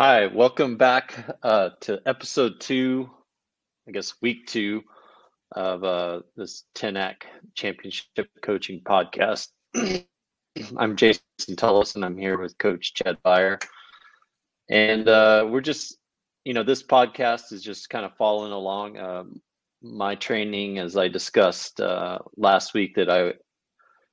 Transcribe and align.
Hi, 0.00 0.28
welcome 0.28 0.76
back 0.76 1.26
uh, 1.42 1.70
to 1.80 2.00
episode 2.06 2.60
two, 2.60 3.10
I 3.88 3.90
guess 3.90 4.14
week 4.22 4.46
two 4.46 4.84
of 5.50 5.82
uh, 5.82 6.20
this 6.36 6.66
TENAC 6.76 7.22
Championship 7.56 8.28
Coaching 8.40 8.80
Podcast. 8.84 9.48
I'm 10.76 10.94
Jason 10.94 11.20
Tullis 11.56 11.96
and 11.96 12.04
I'm 12.04 12.16
here 12.16 12.38
with 12.38 12.56
Coach 12.58 12.94
Chad 12.94 13.18
Beyer. 13.24 13.58
And 14.70 15.08
uh, 15.08 15.48
we're 15.50 15.62
just, 15.62 15.98
you 16.44 16.54
know, 16.54 16.62
this 16.62 16.84
podcast 16.84 17.52
is 17.52 17.64
just 17.64 17.90
kind 17.90 18.04
of 18.06 18.16
following 18.16 18.52
along 18.52 18.98
um, 18.98 19.42
my 19.82 20.14
training 20.14 20.78
as 20.78 20.96
I 20.96 21.08
discussed 21.08 21.80
uh, 21.80 22.20
last 22.36 22.72
week 22.72 22.94
that 22.94 23.10
I 23.10 23.32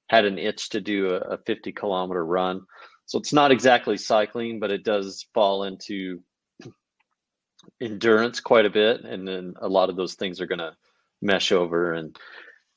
had 0.09 0.25
an 0.25 0.39
itch 0.39 0.69
to 0.69 0.81
do 0.81 1.13
a, 1.13 1.17
a 1.17 1.37
50 1.45 1.71
kilometer 1.73 2.25
run. 2.25 2.65
So 3.07 3.19
it's 3.19 3.33
not 3.33 3.51
exactly 3.51 3.97
cycling, 3.97 4.59
but 4.59 4.71
it 4.71 4.83
does 4.83 5.27
fall 5.33 5.63
into 5.63 6.21
endurance 7.81 8.39
quite 8.39 8.65
a 8.65 8.69
bit. 8.69 9.01
And 9.03 9.27
then 9.27 9.53
a 9.61 9.67
lot 9.67 9.89
of 9.89 9.95
those 9.95 10.15
things 10.15 10.41
are 10.41 10.47
going 10.47 10.59
to 10.59 10.75
mesh 11.21 11.51
over. 11.51 11.93
And, 11.93 12.17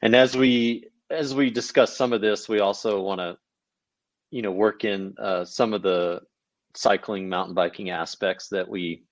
and 0.02 0.14
as 0.14 0.36
we, 0.36 0.88
as 1.10 1.34
we 1.34 1.50
discuss 1.50 1.96
some 1.96 2.12
of 2.12 2.20
this, 2.20 2.48
we 2.48 2.60
also 2.60 3.00
want 3.00 3.20
to, 3.20 3.36
you 4.30 4.42
know, 4.42 4.52
work 4.52 4.84
in 4.84 5.14
uh, 5.18 5.44
some 5.44 5.72
of 5.72 5.82
the 5.82 6.20
cycling, 6.74 7.28
mountain 7.28 7.54
biking 7.54 7.90
aspects 7.90 8.48
that 8.48 8.68
we, 8.68 9.04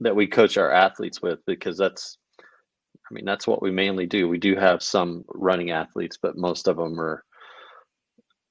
that 0.00 0.14
we 0.14 0.26
coach 0.26 0.56
our 0.56 0.70
athletes 0.70 1.20
with, 1.20 1.40
because 1.46 1.76
that's, 1.76 2.18
I 2.40 3.14
mean, 3.14 3.24
that's 3.24 3.46
what 3.46 3.62
we 3.62 3.72
mainly 3.72 4.06
do. 4.06 4.28
We 4.28 4.38
do 4.38 4.54
have 4.54 4.82
some 4.82 5.24
running 5.28 5.72
athletes, 5.72 6.18
but 6.22 6.36
most 6.36 6.68
of 6.68 6.76
them 6.76 7.00
are 7.00 7.24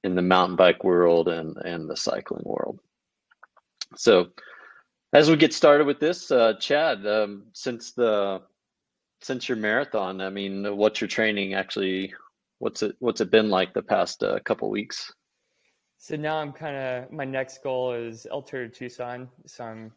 in 0.04 0.14
the 0.14 0.22
mountain 0.22 0.56
bike 0.56 0.84
world 0.84 1.28
and 1.28 1.56
and 1.58 1.88
the 1.88 1.96
cycling 1.96 2.44
world. 2.44 2.80
So, 3.96 4.28
as 5.12 5.30
we 5.30 5.36
get 5.36 5.52
started 5.52 5.86
with 5.86 6.00
this, 6.00 6.30
uh, 6.30 6.54
Chad, 6.54 7.06
um, 7.06 7.44
since 7.52 7.92
the 7.92 8.42
since 9.20 9.48
your 9.48 9.58
marathon, 9.58 10.20
I 10.20 10.30
mean, 10.30 10.76
what's 10.76 11.00
your 11.00 11.08
training 11.08 11.54
actually? 11.54 12.12
What's 12.58 12.82
it 12.82 12.96
What's 12.98 13.20
it 13.20 13.30
been 13.30 13.50
like 13.50 13.74
the 13.74 13.82
past 13.82 14.22
uh, 14.22 14.38
couple 14.40 14.70
weeks? 14.70 15.12
So 15.98 16.16
now 16.16 16.38
I'm 16.38 16.52
kind 16.52 16.76
of 16.76 17.12
my 17.12 17.24
next 17.24 17.62
goal 17.62 17.92
is 17.92 18.26
El 18.30 18.42
Tour 18.42 18.66
Tucson, 18.68 19.28
so 19.46 19.64
I'm 19.64 19.92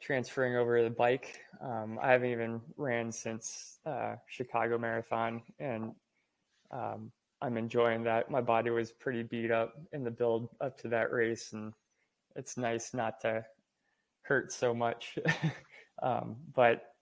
transferring 0.00 0.56
over 0.56 0.82
the 0.82 0.90
bike. 0.90 1.40
Um, 1.60 1.98
I 2.00 2.12
haven't 2.12 2.30
even 2.30 2.60
ran 2.76 3.10
since 3.10 3.78
uh, 3.84 4.14
Chicago 4.28 4.78
Marathon, 4.78 5.42
and 5.58 5.92
um, 6.70 7.10
I'm 7.40 7.56
enjoying 7.56 8.02
that. 8.04 8.30
My 8.30 8.40
body 8.40 8.70
was 8.70 8.90
pretty 8.90 9.22
beat 9.22 9.50
up 9.50 9.74
in 9.92 10.02
the 10.02 10.10
build 10.10 10.48
up 10.60 10.78
to 10.80 10.88
that 10.88 11.12
race, 11.12 11.52
and 11.52 11.72
it's 12.34 12.56
nice 12.56 12.94
not 12.94 13.20
to 13.20 13.44
hurt 14.22 14.52
so 14.52 14.74
much. 14.74 15.18
um, 16.02 16.36
but 16.54 16.94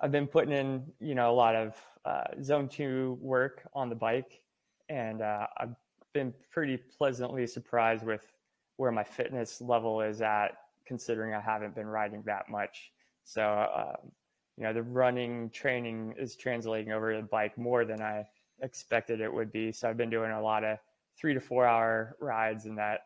I've 0.00 0.12
been 0.12 0.26
putting 0.26 0.52
in, 0.52 0.84
you 1.00 1.14
know, 1.14 1.30
a 1.30 1.34
lot 1.34 1.56
of 1.56 1.76
uh, 2.04 2.24
zone 2.42 2.68
two 2.68 3.18
work 3.20 3.62
on 3.74 3.88
the 3.88 3.94
bike, 3.94 4.40
and 4.88 5.20
uh, 5.20 5.46
I've 5.58 5.74
been 6.12 6.32
pretty 6.50 6.76
pleasantly 6.76 7.46
surprised 7.46 8.04
with 8.04 8.32
where 8.76 8.92
my 8.92 9.04
fitness 9.04 9.60
level 9.60 10.00
is 10.00 10.22
at, 10.22 10.50
considering 10.86 11.34
I 11.34 11.40
haven't 11.40 11.74
been 11.74 11.86
riding 11.86 12.22
that 12.26 12.48
much. 12.48 12.92
So, 13.24 13.42
um, 13.42 14.10
you 14.56 14.64
know, 14.64 14.72
the 14.72 14.82
running 14.82 15.50
training 15.50 16.14
is 16.18 16.36
translating 16.36 16.92
over 16.92 17.14
to 17.14 17.22
the 17.22 17.26
bike 17.26 17.56
more 17.56 17.84
than 17.84 18.00
I 18.02 18.26
expected 18.62 19.20
it 19.20 19.32
would 19.32 19.52
be. 19.52 19.72
So 19.72 19.88
I've 19.88 19.96
been 19.96 20.10
doing 20.10 20.30
a 20.30 20.42
lot 20.42 20.64
of 20.64 20.78
three 21.18 21.34
to 21.34 21.40
four 21.40 21.66
hour 21.66 22.16
rides 22.20 22.66
in 22.66 22.76
that 22.76 23.00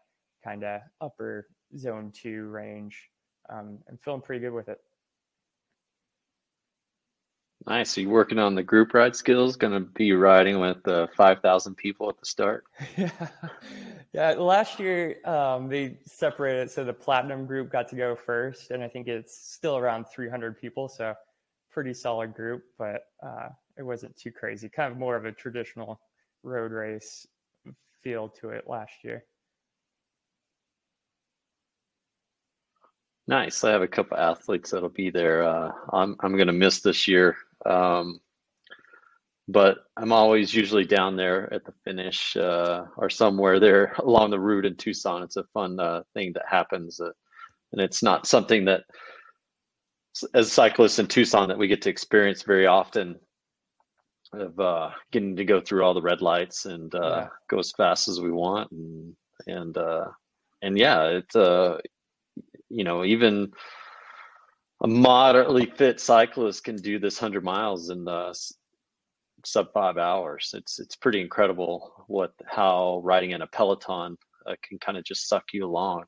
kind 0.45 0.65
of 0.65 0.81
upper 1.01 1.49
zone 1.77 2.13
two 2.15 2.47
range. 2.49 3.11
Um, 3.51 3.79
I'm 3.89 3.99
feeling 3.99 4.21
pretty 4.21 4.41
good 4.41 4.53
with 4.53 4.69
it. 4.69 4.79
Nice. 7.67 7.91
So 7.91 8.01
you're 8.01 8.11
working 8.11 8.39
on 8.39 8.55
the 8.55 8.63
group 8.63 8.95
ride 8.95 9.17
skills? 9.17 9.57
Going 9.57 9.73
to 9.73 9.81
be 9.81 10.13
riding 10.13 10.61
with 10.61 10.87
uh, 10.87 11.09
5,000 11.17 11.75
people 11.75 12.09
at 12.09 12.19
the 12.19 12.27
start? 12.27 12.65
yeah. 12.97 13.11
Yeah. 14.13 14.31
Last 14.39 14.79
year, 14.79 15.17
um, 15.25 15.69
they 15.69 15.99
separated. 16.07 16.71
So 16.71 16.85
the 16.85 16.93
platinum 16.93 17.45
group 17.45 17.73
got 17.73 17.89
to 17.89 17.97
go 17.97 18.15
first. 18.15 18.71
And 18.71 18.85
I 18.85 18.89
think 18.89 19.09
it's 19.09 19.37
still 19.37 19.77
around 19.77 20.07
300 20.15 20.61
people. 20.61 20.89
So 20.89 21.15
pretty 21.73 21.93
solid 21.93 22.35
group. 22.35 22.63
But 22.79 23.03
uh, 23.21 23.49
it 23.79 23.83
wasn't 23.83 24.17
too 24.17 24.31
crazy. 24.31 24.69
Kind 24.69 24.93
of 24.93 24.99
more 24.99 25.17
of 25.17 25.25
a 25.25 25.33
traditional 25.33 26.01
road 26.43 26.73
race 26.73 27.27
feel 28.03 28.29
to 28.29 28.51
it 28.51 28.65
last 28.69 28.93
year. 29.03 29.25
Nice. 33.29 33.65
I 33.65 33.73
have 33.73 33.83
a 33.83 33.89
couple 33.89 34.17
athletes 34.17 34.71
that'll 34.71 34.89
be 34.89 35.11
there. 35.11 35.43
Uh, 35.43 35.73
I'm 35.93 36.17
I'm 36.21 36.37
going 36.37 36.47
to 36.47 36.53
miss 36.53 36.81
this 36.81 37.09
year, 37.09 37.37
um, 37.65 38.21
but 39.49 39.79
I'm 39.97 40.13
always 40.13 40.55
usually 40.55 40.85
down 40.85 41.17
there 41.17 41.53
at 41.53 41.65
the 41.65 41.73
finish 41.85 42.37
uh, 42.37 42.85
or 42.97 43.11
somewhere 43.11 43.59
there 43.59 43.95
along 43.99 44.31
the 44.31 44.39
route 44.39 44.65
in 44.65 44.77
Tucson. 44.77 45.25
It's 45.25 45.37
a 45.37 45.45
fun 45.53 45.81
uh, 45.81 46.03
thing 46.15 46.33
that 46.35 46.45
happens, 46.49 47.01
uh, 47.01 47.11
and 47.73 47.81
it's 47.81 48.01
not 48.01 48.29
something 48.29 48.65
that 48.67 48.85
as 50.33 50.53
cyclists 50.53 51.01
in 51.01 51.09
Tucson 51.09 51.49
that 51.49 51.59
we 51.59 51.67
get 51.67 51.83
to 51.83 51.91
experience 51.91 52.43
very 52.43 52.67
often 52.67 53.17
of 54.41 54.59
uh, 54.61 54.91
getting 55.13 55.37
to 55.37 55.45
go 55.45 55.61
through 55.61 55.85
all 55.85 55.95
the 55.95 56.03
red 56.03 56.23
lights 56.23 56.67
and 56.67 56.95
uh, 56.95 56.99
yeah. 57.01 57.29
go 57.49 57.59
as 57.59 57.73
fast 57.73 58.09
as 58.09 58.21
we 58.21 58.31
want 58.31 58.71
and 58.71 59.15
and 59.47 59.77
uh, 59.77 60.07
and 60.63 60.79
yeah, 60.79 61.05
it's 61.05 61.37
uh, 61.37 61.79
you 62.69 62.85
know 62.85 63.05
even 63.05 63.53
a 64.83 64.89
moderately 64.89 65.67
fit 65.67 66.01
cyclist 66.01 66.65
can 66.65 66.77
do 66.77 66.99
this 66.99 67.19
hundred 67.19 67.45
miles 67.45 67.91
in 67.91 68.05
the 68.05 68.35
sub 69.45 69.73
five 69.73 69.97
hours. 69.97 70.51
It's 70.55 70.79
it's 70.79 70.97
pretty 70.97 71.21
incredible 71.21 72.05
what 72.09 72.33
how 72.47 73.01
riding 73.05 73.31
in 73.31 73.43
a 73.43 73.47
peloton 73.47 74.17
uh, 74.47 74.55
can 74.63 74.79
kind 74.79 74.99
of 74.99 75.05
just 75.05 75.29
suck 75.29 75.45
you 75.53 75.65
along. 75.65 76.05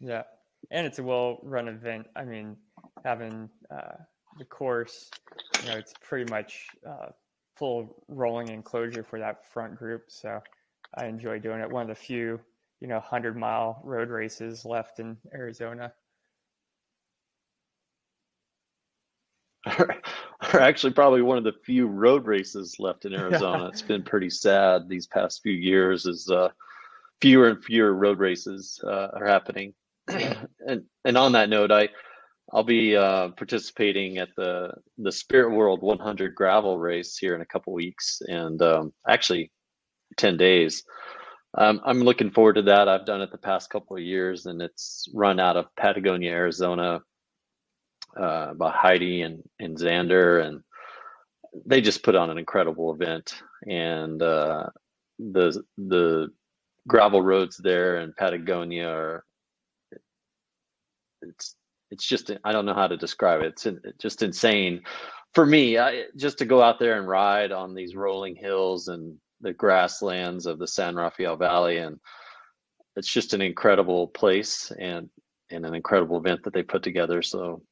Yeah, 0.00 0.22
and 0.70 0.86
it's 0.86 0.98
a 0.98 1.02
well 1.02 1.38
run 1.42 1.68
event. 1.68 2.06
I 2.16 2.24
mean, 2.24 2.56
having 3.04 3.48
uh, 3.74 3.96
the 4.38 4.44
course, 4.44 5.10
you 5.62 5.68
know, 5.68 5.76
it's 5.76 5.94
pretty 6.02 6.30
much 6.30 6.66
uh, 6.88 7.08
full 7.58 8.04
rolling 8.08 8.48
enclosure 8.48 9.02
for 9.02 9.18
that 9.18 9.44
front 9.52 9.76
group. 9.76 10.04
So 10.08 10.40
I 10.96 11.06
enjoy 11.06 11.38
doing 11.38 11.60
it. 11.60 11.70
One 11.70 11.82
of 11.82 11.88
the 11.88 11.94
few, 11.94 12.40
you 12.80 12.88
know, 12.88 12.96
100 12.96 13.36
mile 13.36 13.80
road 13.84 14.08
races 14.08 14.64
left 14.64 15.00
in 15.00 15.16
Arizona. 15.34 15.92
Are 19.66 20.60
actually 20.60 20.92
probably 20.92 21.20
one 21.20 21.36
of 21.36 21.44
the 21.44 21.52
few 21.64 21.86
road 21.86 22.26
races 22.26 22.76
left 22.78 23.04
in 23.04 23.12
Arizona. 23.18 23.68
It's 23.68 23.82
been 23.82 24.02
pretty 24.02 24.30
sad 24.30 24.88
these 24.88 25.06
past 25.06 25.42
few 25.42 25.52
years 25.52 26.06
as 26.06 26.30
uh, 26.30 26.50
fewer 27.20 27.48
and 27.48 27.62
fewer 27.62 27.92
road 27.92 28.18
races 28.18 28.80
uh, 28.84 29.08
are 29.14 29.26
happening. 29.26 29.74
and 30.08 30.84
and 31.04 31.18
on 31.18 31.32
that 31.32 31.50
note, 31.50 31.72
I 31.72 31.88
I'll 32.52 32.64
be 32.64 32.96
uh, 32.96 33.28
participating 33.30 34.18
at 34.18 34.30
the 34.36 34.72
the 34.98 35.12
Spirit 35.12 35.54
World 35.54 35.82
100 35.82 36.34
gravel 36.34 36.78
race 36.78 37.16
here 37.18 37.34
in 37.34 37.42
a 37.42 37.46
couple 37.46 37.72
weeks, 37.72 38.22
and 38.26 38.60
um, 38.62 38.92
actually 39.08 39.50
10 40.16 40.36
days. 40.36 40.84
Um, 41.56 41.80
I'm 41.84 42.00
looking 42.00 42.30
forward 42.30 42.54
to 42.54 42.62
that. 42.62 42.88
I've 42.88 43.06
done 43.06 43.20
it 43.20 43.30
the 43.32 43.38
past 43.38 43.70
couple 43.70 43.96
of 43.96 44.02
years, 44.02 44.46
and 44.46 44.62
it's 44.62 45.08
run 45.14 45.40
out 45.40 45.56
of 45.56 45.66
Patagonia, 45.76 46.30
Arizona, 46.30 47.00
uh, 48.18 48.54
by 48.54 48.70
Heidi 48.70 49.22
and 49.22 49.42
and 49.58 49.76
Xander, 49.76 50.44
and 50.44 50.62
they 51.66 51.80
just 51.80 52.02
put 52.02 52.14
on 52.14 52.30
an 52.30 52.38
incredible 52.38 52.94
event. 52.94 53.42
And 53.66 54.22
uh, 54.22 54.66
the 55.18 55.62
the 55.76 56.28
gravel 56.86 57.22
roads 57.22 57.58
there 57.58 58.00
in 58.00 58.14
Patagonia 58.18 58.88
are 58.88 59.24
it's 61.22 61.56
it's 61.90 62.06
just 62.06 62.30
I 62.44 62.52
don't 62.52 62.66
know 62.66 62.74
how 62.74 62.86
to 62.86 62.96
describe 62.96 63.42
it. 63.42 63.62
It's 63.64 63.98
just 63.98 64.22
insane 64.22 64.82
for 65.34 65.46
me. 65.46 65.78
I, 65.78 66.04
just 66.16 66.38
to 66.38 66.44
go 66.44 66.62
out 66.62 66.78
there 66.78 66.98
and 66.98 67.08
ride 67.08 67.52
on 67.52 67.74
these 67.74 67.96
rolling 67.96 68.36
hills 68.36 68.88
and 68.88 69.16
the 69.40 69.52
grasslands 69.52 70.46
of 70.46 70.58
the 70.58 70.66
San 70.66 70.96
Rafael 70.96 71.36
Valley, 71.36 71.78
and 71.78 71.98
it's 72.96 73.12
just 73.12 73.34
an 73.34 73.42
incredible 73.42 74.08
place 74.08 74.72
and 74.78 75.08
and 75.50 75.64
an 75.64 75.74
incredible 75.74 76.18
event 76.18 76.42
that 76.44 76.52
they 76.52 76.62
put 76.62 76.82
together. 76.82 77.22
So 77.22 77.62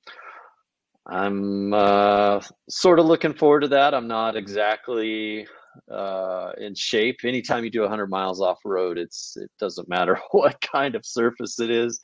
I'm 1.07 1.75
uh, 1.75 2.41
sort 2.71 2.99
of 2.99 3.07
looking 3.07 3.35
forward 3.35 3.61
to 3.61 3.69
that. 3.69 3.95
I'm 3.95 4.09
not 4.09 4.35
exactly 4.35 5.47
uh, 5.93 6.53
in 6.59 6.75
shape. 6.75 7.19
Anytime 7.23 7.65
you 7.65 7.71
do 7.71 7.83
100 7.83 8.09
miles 8.09 8.41
off 8.41 8.59
road, 8.65 8.97
it's 8.97 9.37
it 9.37 9.51
doesn't 9.61 9.89
matter 9.89 10.19
what 10.31 10.61
kind 10.61 10.95
of 10.95 11.05
surface 11.05 11.61
it 11.61 11.71
is 11.71 12.01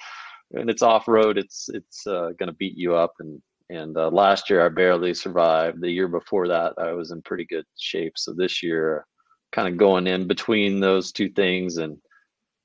and 0.52 0.70
it's 0.70 0.82
off 0.82 1.08
road, 1.08 1.38
it's 1.38 1.68
it's 1.72 2.06
uh, 2.06 2.30
going 2.38 2.48
to 2.48 2.52
beat 2.52 2.76
you 2.76 2.94
up. 2.94 3.14
And 3.20 3.40
and 3.70 3.96
uh, 3.96 4.10
last 4.10 4.50
year 4.50 4.64
I 4.64 4.68
barely 4.68 5.14
survived. 5.14 5.80
The 5.80 5.90
year 5.90 6.08
before 6.08 6.48
that 6.48 6.74
I 6.78 6.92
was 6.92 7.10
in 7.10 7.22
pretty 7.22 7.46
good 7.46 7.64
shape. 7.78 8.14
So 8.16 8.32
this 8.32 8.62
year, 8.62 9.06
kind 9.52 9.68
of 9.68 9.76
going 9.76 10.06
in 10.06 10.26
between 10.26 10.80
those 10.80 11.12
two 11.12 11.30
things, 11.30 11.78
and 11.78 11.96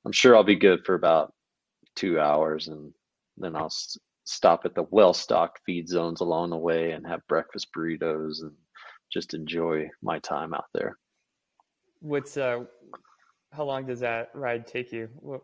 I'm 0.04 0.12
sure 0.12 0.36
I'll 0.36 0.44
be 0.44 0.56
good 0.56 0.84
for 0.84 0.94
about 0.94 1.32
two 1.96 2.20
hours, 2.20 2.68
and 2.68 2.92
then 3.36 3.56
I'll 3.56 3.66
s- 3.66 3.96
stop 4.24 4.64
at 4.64 4.74
the 4.74 4.84
well 4.90 5.14
stocked 5.14 5.60
feed 5.64 5.88
zones 5.88 6.20
along 6.20 6.50
the 6.50 6.56
way 6.56 6.92
and 6.92 7.06
have 7.06 7.26
breakfast 7.28 7.68
burritos 7.76 8.42
and 8.42 8.52
just 9.12 9.32
enjoy 9.32 9.88
my 10.02 10.18
time 10.18 10.52
out 10.52 10.66
there. 10.74 10.98
What's 12.00 12.36
uh 12.36 12.64
how 13.52 13.64
long 13.64 13.86
does 13.86 14.00
that 14.00 14.30
ride 14.34 14.66
take 14.66 14.92
you? 14.92 15.08
What 15.20 15.40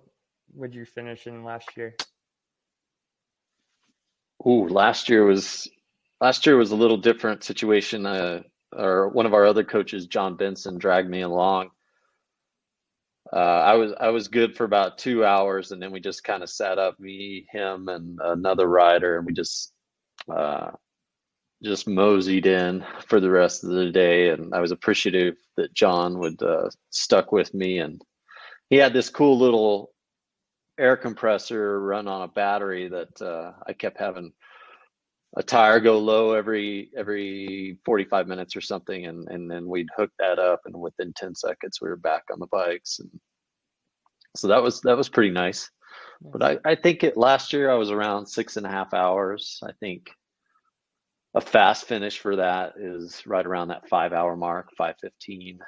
would 0.53 0.75
you 0.75 0.85
finish 0.85 1.27
in 1.27 1.43
last 1.43 1.77
year? 1.77 1.97
Ooh, 4.47 4.69
last 4.69 5.09
year 5.09 5.25
was 5.25 5.69
last 6.21 6.47
year 6.47 6.57
was 6.57 6.71
a 6.71 6.77
little 6.77 6.97
different 6.97 7.45
situation. 7.45 8.07
Uh, 8.07 8.43
or 8.77 9.09
one 9.09 9.27
of 9.27 9.35
our 9.35 9.47
other 9.47 9.65
coaches, 9.65 10.07
John 10.07 10.37
Benson, 10.37 10.79
dragged 10.79 11.09
me 11.09 11.23
along. 11.23 11.71
Uh, 13.33 13.37
I 13.37 13.75
was 13.75 13.93
I 13.99 14.11
was 14.11 14.29
good 14.29 14.57
for 14.57 14.65
about 14.65 14.99
two 14.99 15.25
hours, 15.25 15.73
and 15.73 15.81
then 15.81 15.91
we 15.91 16.01
just 16.01 16.25
kind 16.25 16.43
of 16.43 16.51
sat 16.51 16.79
up, 16.79 17.01
me, 17.01 17.47
him, 17.51 17.89
and 17.89 18.19
another 18.23 18.69
rider, 18.69 19.17
and 19.17 19.27
we 19.27 19.33
just 19.33 19.73
uh, 20.33 20.71
just 21.63 21.89
moseyed 21.89 22.47
in 22.47 22.85
for 23.07 23.21
the 23.21 23.31
rest 23.31 23.65
of 23.65 23.71
the 23.71 23.91
day. 23.91 24.29
And 24.29 24.55
I 24.55 24.61
was 24.61 24.73
appreciative 24.73 25.37
that 25.57 25.73
John 25.75 26.19
would 26.19 26.43
uh, 26.43 26.69
stuck 26.91 27.33
with 27.33 27.55
me, 27.55 27.79
and 27.79 28.03
he 28.69 28.77
had 28.77 28.93
this 28.93 29.09
cool 29.09 29.39
little 29.39 29.94
air 30.79 30.97
compressor 30.97 31.81
run 31.81 32.09
on 32.09 32.23
a 32.23 32.29
battery 32.29 32.89
that 32.89 33.23
uh, 33.23 33.53
I 33.67 33.73
kept 33.73 33.99
having 33.99 34.33
a 35.37 35.43
tire 35.43 35.81
go 35.81 35.99
low 35.99 36.33
every 36.33 36.91
every 36.97 37.77
45 37.85 38.29
minutes 38.29 38.55
or 38.55 38.61
something 38.61 39.07
and 39.07 39.29
and 39.29 39.51
then 39.51 39.67
we'd 39.67 39.89
hook 39.97 40.11
that 40.19 40.39
up 40.39 40.61
and 40.65 40.77
within 40.77 41.13
10 41.17 41.35
seconds 41.35 41.81
we 41.81 41.89
were 41.89 41.97
back 41.97 42.23
on 42.33 42.39
the 42.39 42.47
bikes 42.47 43.01
and 43.01 43.11
so 44.37 44.49
that 44.49 44.63
was 44.63 44.81
that 44.83 44.97
was 44.97 45.09
pretty 45.09 45.31
nice. 45.31 45.71
But 46.21 46.43
i 46.43 46.59
i 46.65 46.75
think 46.75 47.05
it 47.05 47.17
last 47.17 47.53
year 47.53 47.71
i 47.71 47.75
was 47.75 47.91
around 47.91 48.27
six 48.27 48.57
and 48.57 48.67
a 48.67 48.71
half 48.71 48.95
hours. 48.95 49.61
I 49.63 49.73
think 49.81 50.11
a 51.35 51.41
fast 51.41 51.87
finish 51.87 52.19
for 52.19 52.37
that 52.37 52.75
is 52.77 53.27
right 53.27 53.45
around 53.45 53.69
that 53.69 53.89
five 53.89 54.13
hour 54.13 54.37
mark 54.37 54.71
515 54.77 55.59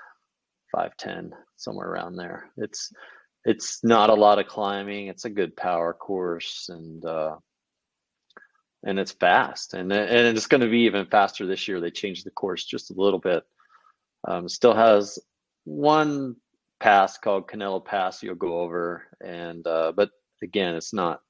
510 0.73 1.33
somewhere 1.57 1.89
around 1.89 2.17
there. 2.17 2.51
It's 2.57 2.93
it's 3.47 3.83
not 3.85 4.11
a 4.11 4.15
lot 4.15 4.39
of 4.39 4.47
climbing 4.47 5.07
it's 5.07 5.25
a 5.25 5.31
good 5.31 5.57
power 5.57 5.95
course 5.95 6.69
and 6.69 7.05
uh 7.05 7.37
and 8.87 9.01
it's 9.01 9.13
fast 9.13 9.75
and 9.75 9.93
and 9.93 10.37
it's 10.37 10.47
going 10.47 10.61
to 10.61 10.71
be 10.71 10.81
even 10.81 11.07
faster 11.07 11.45
this 11.45 11.67
year. 11.67 11.81
They 11.81 11.91
changed 11.91 12.25
the 12.25 12.31
course 12.31 12.65
just 12.65 12.93
a 12.93 12.95
little 12.95 13.19
bit. 13.19 13.43
Um, 14.27 14.49
still 14.49 14.75
has 14.75 15.19
one 15.65 16.37
pass 16.79 17.19
called 17.19 17.49
Canelo 17.49 17.85
Pass 17.85 18.23
you'll 18.23 18.37
go 18.37 18.61
over 18.61 19.05
and 19.25 19.67
uh, 19.67 19.93
but 19.95 20.11
again 20.43 20.75
it's 20.75 20.93
not 20.93 21.21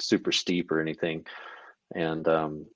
super 0.00 0.32
steep 0.32 0.70
or 0.70 0.80
anything 0.80 1.24
and 1.94 2.28
um, 2.28 2.66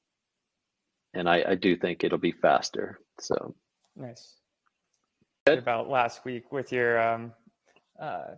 and 1.12 1.28
I, 1.28 1.44
I 1.48 1.54
do 1.54 1.76
think 1.76 2.02
it'll 2.02 2.18
be 2.18 2.32
faster 2.32 2.98
so. 3.20 3.54
Nice. 3.94 4.36
About 5.46 5.88
last 5.88 6.24
week 6.24 6.50
with 6.50 6.72
your 6.72 7.00
um, 7.00 7.32
uh, 8.00 8.34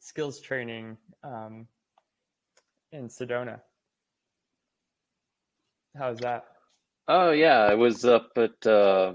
skills 0.00 0.40
training 0.40 0.96
um, 1.22 1.66
in 2.92 3.08
Sedona 3.08 3.60
How's 5.98 6.18
that? 6.18 6.44
Oh 7.08 7.30
yeah, 7.30 7.60
I 7.64 7.74
was 7.74 8.04
up 8.04 8.30
at 8.36 8.66
uh, 8.66 9.14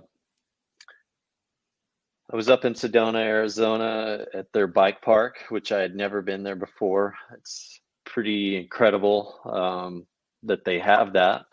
I 2.31 2.35
was 2.35 2.49
up 2.49 2.65
in 2.65 2.73
Sedona, 2.73 3.19
Arizona, 3.19 4.25
at 4.33 4.51
their 4.51 4.67
bike 4.67 5.01
park, 5.01 5.45
which 5.49 5.71
I 5.71 5.79
had 5.79 5.95
never 5.95 6.21
been 6.21 6.43
there 6.43 6.55
before. 6.55 7.13
It's 7.37 7.79
pretty 8.05 8.57
incredible 8.57 9.39
um, 9.45 10.05
that 10.43 10.65
they 10.65 10.79
have 10.79 11.13
that, 11.13 11.45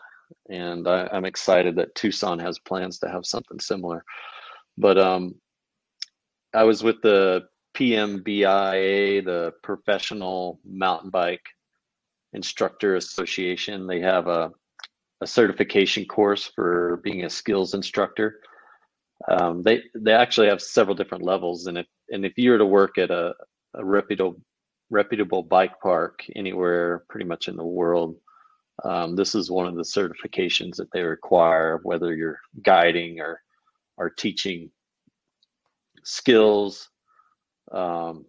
and 0.49 0.87
I, 0.87 1.07
am 1.13 1.23
excited 1.23 1.75
that 1.77 1.95
Tucson 1.95 2.39
has 2.39 2.59
plans 2.59 2.99
to 2.99 3.09
have 3.09 3.25
something 3.25 3.59
similar. 3.59 4.03
But 4.77 4.97
um, 4.97 5.35
I 6.53 6.63
was 6.63 6.83
with 6.83 7.01
the 7.01 7.43
PMBIA, 7.75 9.23
the 9.23 9.53
Professional 9.63 10.59
Mountain 10.65 11.09
Bike 11.09 11.45
Instructor 12.33 12.95
Association. 12.95 13.87
They 13.87 13.99
have 13.99 14.27
a 14.27 14.51
a 15.21 15.27
certification 15.27 16.05
course 16.05 16.51
for 16.55 16.99
being 17.03 17.23
a 17.23 17.29
skills 17.29 17.73
instructor. 17.73 18.39
Um, 19.29 19.61
they 19.61 19.83
they 19.93 20.13
actually 20.13 20.47
have 20.47 20.61
several 20.61 20.95
different 20.95 21.23
levels, 21.23 21.67
and 21.67 21.77
if 21.77 21.85
and 22.09 22.25
if 22.25 22.33
you 22.37 22.51
were 22.51 22.57
to 22.57 22.65
work 22.65 22.97
at 22.97 23.11
a, 23.11 23.33
a 23.75 23.85
reputable 23.85 24.41
reputable 24.89 25.43
bike 25.43 25.79
park 25.81 26.25
anywhere, 26.35 27.05
pretty 27.07 27.25
much 27.25 27.47
in 27.47 27.55
the 27.55 27.63
world, 27.63 28.17
um, 28.83 29.15
this 29.15 29.35
is 29.35 29.51
one 29.51 29.67
of 29.67 29.75
the 29.75 29.83
certifications 29.83 30.75
that 30.77 30.91
they 30.91 31.03
require, 31.03 31.79
whether 31.83 32.15
you're 32.15 32.39
guiding 32.63 33.19
or 33.19 33.41
or 33.97 34.09
teaching 34.09 34.71
skills, 36.03 36.89
um, 37.71 38.25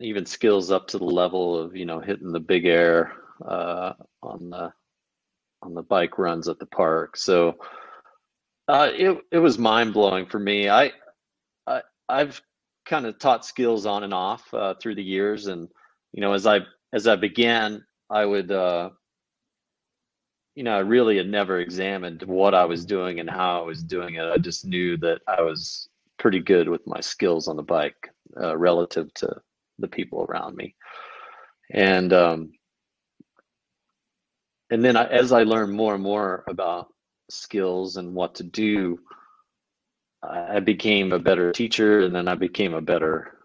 even 0.00 0.26
skills 0.26 0.70
up 0.70 0.88
to 0.88 0.98
the 0.98 1.04
level 1.04 1.58
of 1.58 1.76
you 1.76 1.84
know 1.84 2.00
hitting 2.00 2.32
the 2.32 2.40
big 2.40 2.66
air 2.66 3.12
uh, 3.46 3.92
on 4.22 4.50
the 4.50 4.72
on 5.62 5.74
the 5.74 5.82
bike 5.82 6.18
runs 6.18 6.48
at 6.48 6.58
the 6.58 6.66
park. 6.66 7.16
So 7.16 7.56
uh, 8.68 8.90
it 8.92 9.18
it 9.32 9.38
was 9.38 9.58
mind 9.58 9.92
blowing 9.92 10.26
for 10.26 10.38
me. 10.38 10.68
I, 10.68 10.92
I 11.66 11.82
I've 12.08 12.40
kind 12.84 13.06
of 13.06 13.18
taught 13.18 13.44
skills 13.44 13.86
on 13.86 14.04
and 14.04 14.14
off 14.14 14.52
uh, 14.52 14.74
through 14.74 14.96
the 14.96 15.02
years, 15.02 15.46
and 15.46 15.68
you 16.12 16.20
know 16.20 16.32
as 16.32 16.46
I 16.46 16.60
as 16.92 17.06
I 17.06 17.16
began, 17.16 17.84
I 18.10 18.24
would 18.24 18.50
uh, 18.50 18.90
you 20.54 20.62
know 20.62 20.76
I 20.76 20.80
really 20.80 21.16
had 21.16 21.28
never 21.28 21.60
examined 21.60 22.22
what 22.22 22.54
I 22.54 22.64
was 22.64 22.84
doing 22.84 23.20
and 23.20 23.30
how 23.30 23.60
I 23.60 23.64
was 23.64 23.82
doing 23.82 24.16
it. 24.16 24.24
I 24.24 24.38
just 24.38 24.66
knew 24.66 24.96
that 24.98 25.20
I 25.26 25.42
was 25.42 25.88
pretty 26.18 26.40
good 26.40 26.68
with 26.68 26.86
my 26.86 27.00
skills 27.00 27.46
on 27.46 27.56
the 27.56 27.62
bike 27.62 28.10
uh, 28.40 28.56
relative 28.56 29.12
to 29.14 29.36
the 29.78 29.88
people 29.88 30.22
around 30.22 30.56
me, 30.56 30.74
and 31.72 32.12
um, 32.12 32.52
and 34.70 34.84
then 34.84 34.96
I, 34.96 35.04
as 35.06 35.32
I 35.32 35.42
learned 35.42 35.72
more 35.72 35.94
and 35.94 36.02
more 36.02 36.44
about 36.48 36.88
skills 37.30 37.96
and 37.96 38.14
what 38.14 38.36
to 38.36 38.44
do, 38.44 38.98
I 40.22 40.60
became 40.60 41.12
a 41.12 41.18
better 41.18 41.52
teacher, 41.52 42.00
and 42.00 42.14
then 42.14 42.28
I 42.28 42.34
became 42.34 42.74
a 42.74 42.80
better 42.80 43.38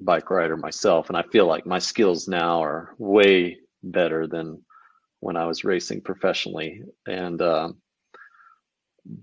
bike 0.00 0.30
rider 0.30 0.56
myself. 0.56 1.08
And 1.08 1.16
I 1.16 1.22
feel 1.22 1.46
like 1.46 1.66
my 1.66 1.78
skills 1.78 2.28
now 2.28 2.62
are 2.62 2.94
way 2.98 3.58
better 3.82 4.26
than 4.26 4.62
when 5.20 5.36
I 5.36 5.46
was 5.46 5.64
racing 5.64 6.02
professionally. 6.02 6.82
And 7.06 7.40
um, 7.42 7.76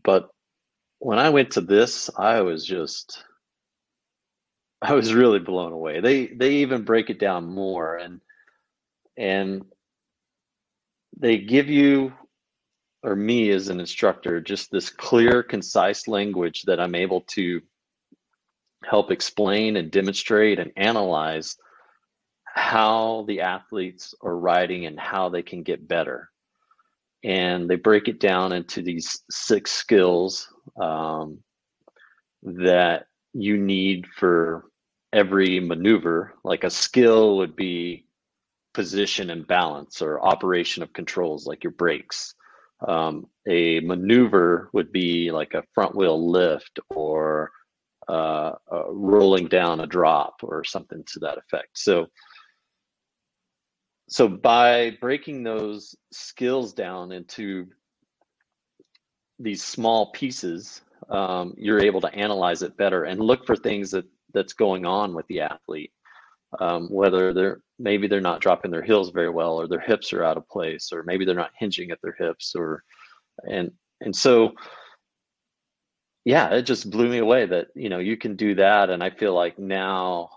but 0.03 0.29
when 0.99 1.19
I 1.19 1.29
went 1.29 1.51
to 1.51 1.61
this, 1.61 2.09
I 2.17 2.41
was 2.41 2.65
just 2.65 3.23
I 4.85 4.93
was 4.93 5.13
really 5.13 5.39
blown 5.39 5.71
away. 5.71 6.01
They 6.01 6.27
they 6.27 6.55
even 6.55 6.83
break 6.83 7.09
it 7.09 7.19
down 7.19 7.45
more 7.45 7.95
and 7.95 8.19
and 9.17 9.63
they 11.17 11.37
give 11.37 11.69
you 11.69 12.11
or 13.03 13.15
me 13.15 13.49
as 13.51 13.69
an 13.69 13.79
instructor 13.79 14.41
just 14.41 14.71
this 14.71 14.89
clear 14.89 15.43
concise 15.43 16.07
language 16.07 16.63
that 16.63 16.79
i'm 16.79 16.95
able 16.95 17.21
to 17.21 17.61
help 18.83 19.11
explain 19.11 19.77
and 19.77 19.91
demonstrate 19.91 20.57
and 20.57 20.71
analyze 20.75 21.55
how 22.45 23.23
the 23.27 23.41
athletes 23.41 24.15
are 24.23 24.37
riding 24.37 24.87
and 24.87 24.99
how 24.99 25.29
they 25.29 25.43
can 25.43 25.61
get 25.61 25.87
better 25.87 26.29
and 27.23 27.69
they 27.69 27.75
break 27.75 28.07
it 28.07 28.19
down 28.19 28.51
into 28.51 28.81
these 28.81 29.21
six 29.29 29.71
skills 29.71 30.49
um, 30.81 31.37
that 32.41 33.05
you 33.33 33.57
need 33.57 34.05
for 34.07 34.65
every 35.13 35.59
maneuver 35.59 36.33
like 36.43 36.63
a 36.63 36.69
skill 36.69 37.37
would 37.37 37.55
be 37.55 38.05
position 38.73 39.29
and 39.29 39.47
balance 39.47 40.01
or 40.01 40.25
operation 40.25 40.81
of 40.81 40.91
controls 40.93 41.45
like 41.45 41.63
your 41.63 41.71
brakes. 41.71 42.33
Um, 42.85 43.27
a 43.47 43.79
maneuver 43.81 44.69
would 44.73 44.91
be 44.91 45.31
like 45.31 45.53
a 45.53 45.63
front 45.73 45.95
wheel 45.95 46.31
lift 46.31 46.79
or 46.89 47.51
uh, 48.09 48.53
uh, 48.71 48.91
rolling 48.91 49.47
down 49.47 49.79
a 49.79 49.87
drop 49.87 50.35
or 50.41 50.63
something 50.63 51.03
to 51.13 51.19
that 51.19 51.37
effect. 51.37 51.77
So, 51.77 52.07
so 54.09 54.27
by 54.27 54.97
breaking 54.99 55.43
those 55.43 55.95
skills 56.11 56.73
down 56.73 57.11
into 57.11 57.67
these 59.39 59.63
small 59.63 60.11
pieces, 60.11 60.81
um, 61.09 61.53
you're 61.57 61.81
able 61.81 62.01
to 62.01 62.13
analyze 62.13 62.63
it 62.63 62.75
better 62.75 63.05
and 63.05 63.21
look 63.21 63.45
for 63.45 63.55
things 63.55 63.91
that 63.91 64.05
that's 64.33 64.53
going 64.53 64.85
on 64.85 65.13
with 65.13 65.27
the 65.27 65.41
athlete 65.41 65.91
um, 66.59 66.87
whether 66.89 67.33
they're 67.33 67.61
maybe 67.79 68.07
they're 68.07 68.21
not 68.21 68.41
dropping 68.41 68.71
their 68.71 68.83
heels 68.83 69.09
very 69.09 69.29
well 69.29 69.59
or 69.59 69.67
their 69.67 69.79
hips 69.79 70.13
are 70.13 70.23
out 70.23 70.37
of 70.37 70.47
place 70.47 70.91
or 70.91 71.03
maybe 71.03 71.25
they're 71.25 71.35
not 71.35 71.51
hinging 71.57 71.91
at 71.91 71.99
their 72.03 72.15
hips 72.17 72.53
or 72.55 72.83
and 73.49 73.71
and 74.01 74.15
so 74.15 74.53
yeah 76.25 76.49
it 76.49 76.63
just 76.63 76.89
blew 76.89 77.09
me 77.09 77.17
away 77.17 77.45
that 77.45 77.67
you 77.75 77.89
know 77.89 77.99
you 77.99 78.15
can 78.15 78.35
do 78.35 78.55
that 78.55 78.89
and 78.89 79.03
i 79.03 79.09
feel 79.09 79.33
like 79.33 79.57
now 79.57 80.29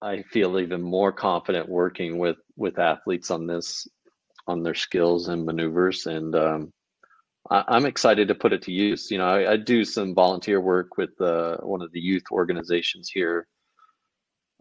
i 0.00 0.22
feel 0.30 0.58
even 0.58 0.80
more 0.80 1.12
confident 1.12 1.68
working 1.68 2.18
with 2.18 2.36
with 2.56 2.78
athletes 2.78 3.30
on 3.30 3.46
this 3.46 3.86
on 4.46 4.62
their 4.62 4.74
skills 4.74 5.28
and 5.28 5.44
maneuvers, 5.44 6.06
and 6.06 6.34
um, 6.34 6.72
I, 7.50 7.76
am 7.76 7.86
excited 7.86 8.28
to 8.28 8.34
put 8.34 8.52
it 8.52 8.62
to 8.62 8.72
use. 8.72 9.10
You 9.10 9.18
know, 9.18 9.26
I, 9.26 9.52
I 9.52 9.56
do 9.56 9.84
some 9.84 10.14
volunteer 10.14 10.60
work 10.60 10.96
with 10.96 11.20
uh, 11.20 11.58
one 11.58 11.82
of 11.82 11.92
the 11.92 12.00
youth 12.00 12.24
organizations 12.30 13.10
here 13.10 13.46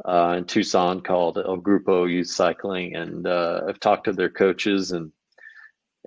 uh, 0.06 0.36
in 0.38 0.46
Tucson 0.46 1.02
called 1.02 1.38
El 1.38 1.58
Grupo 1.58 2.10
Youth 2.12 2.28
Cycling, 2.28 2.96
and 2.96 3.28
uh, 3.28 3.62
I've 3.68 3.80
talked 3.80 4.06
to 4.06 4.14
their 4.14 4.30
coaches 4.30 4.92
and 4.92 5.12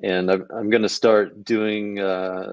and 0.02 0.30
I'm, 0.30 0.46
I'm 0.54 0.68
going 0.68 0.82
to 0.82 0.90
start 0.90 1.42
doing 1.42 1.98
uh, 1.98 2.52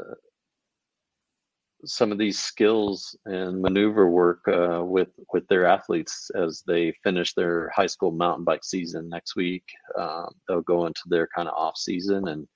some 1.85 2.11
of 2.11 2.17
these 2.17 2.39
skills 2.39 3.17
and 3.25 3.61
maneuver 3.61 4.09
work 4.09 4.47
uh, 4.47 4.81
with 4.83 5.09
with 5.33 5.45
their 5.47 5.65
athletes 5.65 6.31
as 6.35 6.63
they 6.65 6.93
finish 7.03 7.33
their 7.33 7.69
high 7.75 7.87
school 7.87 8.11
mountain 8.11 8.45
bike 8.45 8.63
season 8.63 9.09
next 9.09 9.35
week. 9.35 9.65
Um, 9.97 10.29
they'll 10.47 10.61
go 10.61 10.85
into 10.85 11.01
their 11.07 11.27
kind 11.35 11.49
of 11.49 11.55
off 11.55 11.77
season, 11.77 12.29
and 12.29 12.47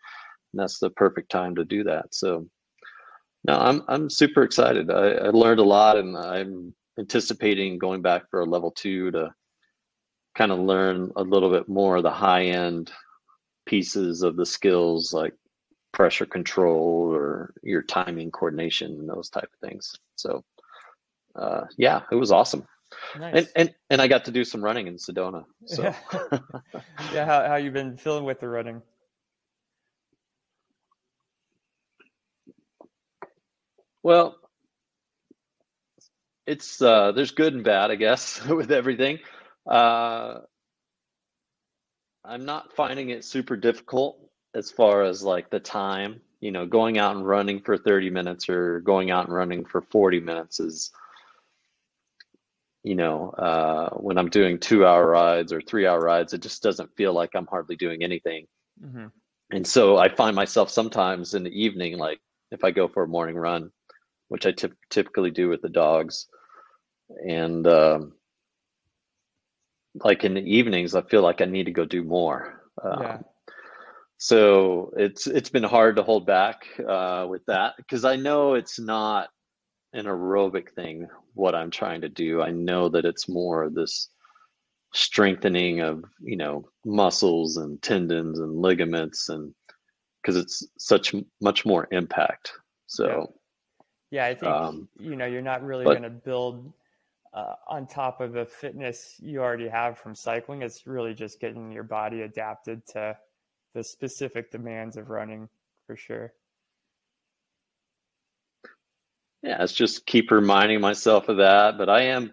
that's 0.53 0.79
the 0.79 0.89
perfect 0.91 1.31
time 1.31 1.55
to 1.55 1.65
do 1.65 1.83
that. 1.83 2.13
So, 2.13 2.47
no, 3.45 3.57
I'm 3.57 3.83
I'm 3.87 4.09
super 4.09 4.43
excited. 4.43 4.91
I, 4.91 5.11
I 5.11 5.29
learned 5.29 5.59
a 5.59 5.63
lot, 5.63 5.97
and 5.97 6.17
I'm 6.17 6.73
anticipating 6.99 7.77
going 7.77 8.01
back 8.01 8.29
for 8.29 8.41
a 8.41 8.45
level 8.45 8.71
two 8.71 9.11
to 9.11 9.33
kind 10.35 10.51
of 10.51 10.59
learn 10.59 11.11
a 11.15 11.23
little 11.23 11.49
bit 11.49 11.67
more 11.67 11.97
of 11.97 12.03
the 12.03 12.11
high 12.11 12.45
end 12.45 12.91
pieces 13.65 14.21
of 14.21 14.35
the 14.35 14.45
skills 14.45 15.11
like 15.11 15.33
pressure 15.93 16.25
control 16.25 17.11
or 17.11 17.53
your 17.63 17.81
timing 17.81 18.31
coordination 18.31 18.91
and 18.99 19.09
those 19.09 19.29
type 19.29 19.49
of 19.51 19.67
things 19.67 19.93
so 20.15 20.43
uh, 21.35 21.61
yeah 21.77 22.01
it 22.11 22.15
was 22.15 22.31
awesome 22.31 22.65
nice. 23.19 23.33
and, 23.35 23.49
and 23.55 23.75
and 23.89 24.01
i 24.01 24.07
got 24.07 24.23
to 24.23 24.31
do 24.31 24.45
some 24.45 24.63
running 24.63 24.87
in 24.87 24.95
sedona 24.95 25.43
so 25.65 25.81
yeah, 26.31 26.39
yeah 27.13 27.25
how, 27.25 27.47
how 27.47 27.55
you 27.55 27.71
been 27.71 27.97
feeling 27.97 28.23
with 28.23 28.39
the 28.39 28.47
running 28.47 28.81
well 34.07 34.37
it's 36.47 36.81
uh, 36.81 37.11
there's 37.11 37.31
good 37.31 37.53
and 37.53 37.63
bad, 37.63 37.91
I 37.91 37.95
guess, 37.95 38.43
with 38.47 38.71
everything. 38.71 39.19
Uh, 39.69 40.39
I'm 42.23 42.45
not 42.45 42.73
finding 42.73 43.09
it 43.09 43.25
super 43.25 43.57
difficult 43.57 44.17
as 44.55 44.71
far 44.71 45.03
as 45.03 45.23
like 45.23 45.49
the 45.49 45.59
time. 45.59 46.21
You 46.39 46.51
know, 46.51 46.65
going 46.65 46.97
out 46.97 47.15
and 47.15 47.27
running 47.27 47.61
for 47.61 47.77
30 47.77 48.09
minutes 48.11 48.47
or 48.47 48.79
going 48.79 49.11
out 49.11 49.25
and 49.25 49.35
running 49.35 49.65
for 49.65 49.81
40 49.81 50.19
minutes 50.19 50.59
is, 50.59 50.91
you 52.83 52.95
know, 52.95 53.31
uh, 53.31 53.89
when 53.95 54.17
I'm 54.17 54.29
doing 54.29 54.59
two 54.59 54.85
hour 54.85 55.05
rides 55.05 55.51
or 55.51 55.61
three 55.61 55.87
hour 55.87 55.99
rides, 55.99 56.33
it 56.33 56.41
just 56.41 56.63
doesn't 56.63 56.95
feel 56.95 57.11
like 57.11 57.31
I'm 57.33 57.47
hardly 57.47 57.75
doing 57.75 58.03
anything. 58.03 58.45
Mm-hmm. 58.81 59.07
And 59.51 59.67
so 59.67 59.97
I 59.97 60.09
find 60.09 60.35
myself 60.35 60.69
sometimes 60.69 61.33
in 61.33 61.43
the 61.43 61.61
evening, 61.61 61.97
like 61.97 62.19
if 62.51 62.63
I 62.63 62.71
go 62.71 62.87
for 62.87 63.03
a 63.03 63.07
morning 63.07 63.35
run, 63.35 63.71
which 64.29 64.45
I 64.45 64.51
t- 64.51 64.69
typically 64.89 65.31
do 65.31 65.49
with 65.49 65.61
the 65.61 65.69
dogs, 65.69 66.27
and 67.27 67.65
um, 67.67 68.13
like 70.03 70.23
in 70.23 70.33
the 70.33 70.41
evenings, 70.41 70.95
I 70.95 71.01
feel 71.01 71.21
like 71.21 71.41
I 71.41 71.45
need 71.45 71.65
to 71.65 71.71
go 71.71 71.85
do 71.85 72.03
more. 72.03 72.61
Um, 72.81 73.01
yeah. 73.01 73.17
So 74.17 74.91
it's 74.97 75.27
it's 75.27 75.49
been 75.49 75.63
hard 75.63 75.95
to 75.97 76.03
hold 76.03 76.25
back 76.25 76.65
uh, 76.87 77.27
with 77.29 77.45
that 77.45 77.75
because 77.77 78.03
I 78.03 78.15
know 78.15 78.55
it's 78.55 78.79
not 78.79 79.29
an 79.93 80.05
aerobic 80.05 80.71
thing. 80.71 81.07
What 81.33 81.55
I'm 81.55 81.69
trying 81.69 82.01
to 82.01 82.09
do, 82.09 82.41
I 82.41 82.49
know 82.49 82.89
that 82.89 83.05
it's 83.05 83.29
more 83.29 83.69
this 83.69 84.09
strengthening 84.93 85.81
of 85.81 86.03
you 86.19 86.37
know 86.37 86.67
muscles 86.83 87.57
and 87.57 87.81
tendons 87.81 88.39
and 88.39 88.55
ligaments 88.55 89.29
and 89.29 89.53
because 90.21 90.35
it's 90.35 90.67
such 90.77 91.15
much 91.41 91.65
more 91.65 91.87
impact. 91.91 92.51
So. 92.87 93.07
Yeah, 93.07 93.36
yeah 94.11 94.25
I 94.25 94.35
think 94.35 94.51
um, 94.51 94.87
you 94.99 95.15
know 95.15 95.25
you're 95.25 95.41
not 95.41 95.63
really 95.63 95.85
going 95.85 96.03
to 96.03 96.09
build 96.09 96.71
uh, 97.33 97.55
on 97.67 97.85
top 97.85 98.21
of 98.21 98.33
the 98.33 98.45
fitness 98.45 99.15
you 99.19 99.41
already 99.41 99.67
have 99.67 99.97
from 99.97 100.15
cycling. 100.15 100.61
It's 100.61 100.87
really 100.87 101.13
just 101.13 101.39
getting 101.39 101.71
your 101.71 101.83
body 101.83 102.21
adapted 102.21 102.85
to 102.87 103.17
the 103.73 103.83
specific 103.83 104.49
demands 104.51 104.97
of 104.97 105.09
running 105.09 105.47
for 105.85 105.95
sure. 105.95 106.33
Yeah, 109.43 109.61
it's 109.61 109.73
just 109.73 110.05
keep 110.05 110.31
reminding 110.31 110.81
myself 110.81 111.29
of 111.29 111.37
that. 111.37 111.77
But 111.77 111.89
I 111.89 112.01
am 112.03 112.31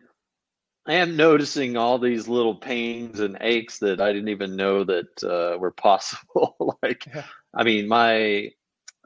I 0.86 0.94
am 0.94 1.16
noticing 1.16 1.76
all 1.76 1.98
these 1.98 2.28
little 2.28 2.54
pains 2.54 3.20
and 3.20 3.38
aches 3.40 3.78
that 3.78 4.00
I 4.00 4.12
didn't 4.12 4.28
even 4.28 4.56
know 4.56 4.84
that 4.84 5.24
uh, 5.24 5.58
were 5.58 5.70
possible. 5.76 6.78
like, 6.82 7.06
yeah. 7.14 7.24
I 7.54 7.64
mean, 7.64 7.88
my, 7.88 8.50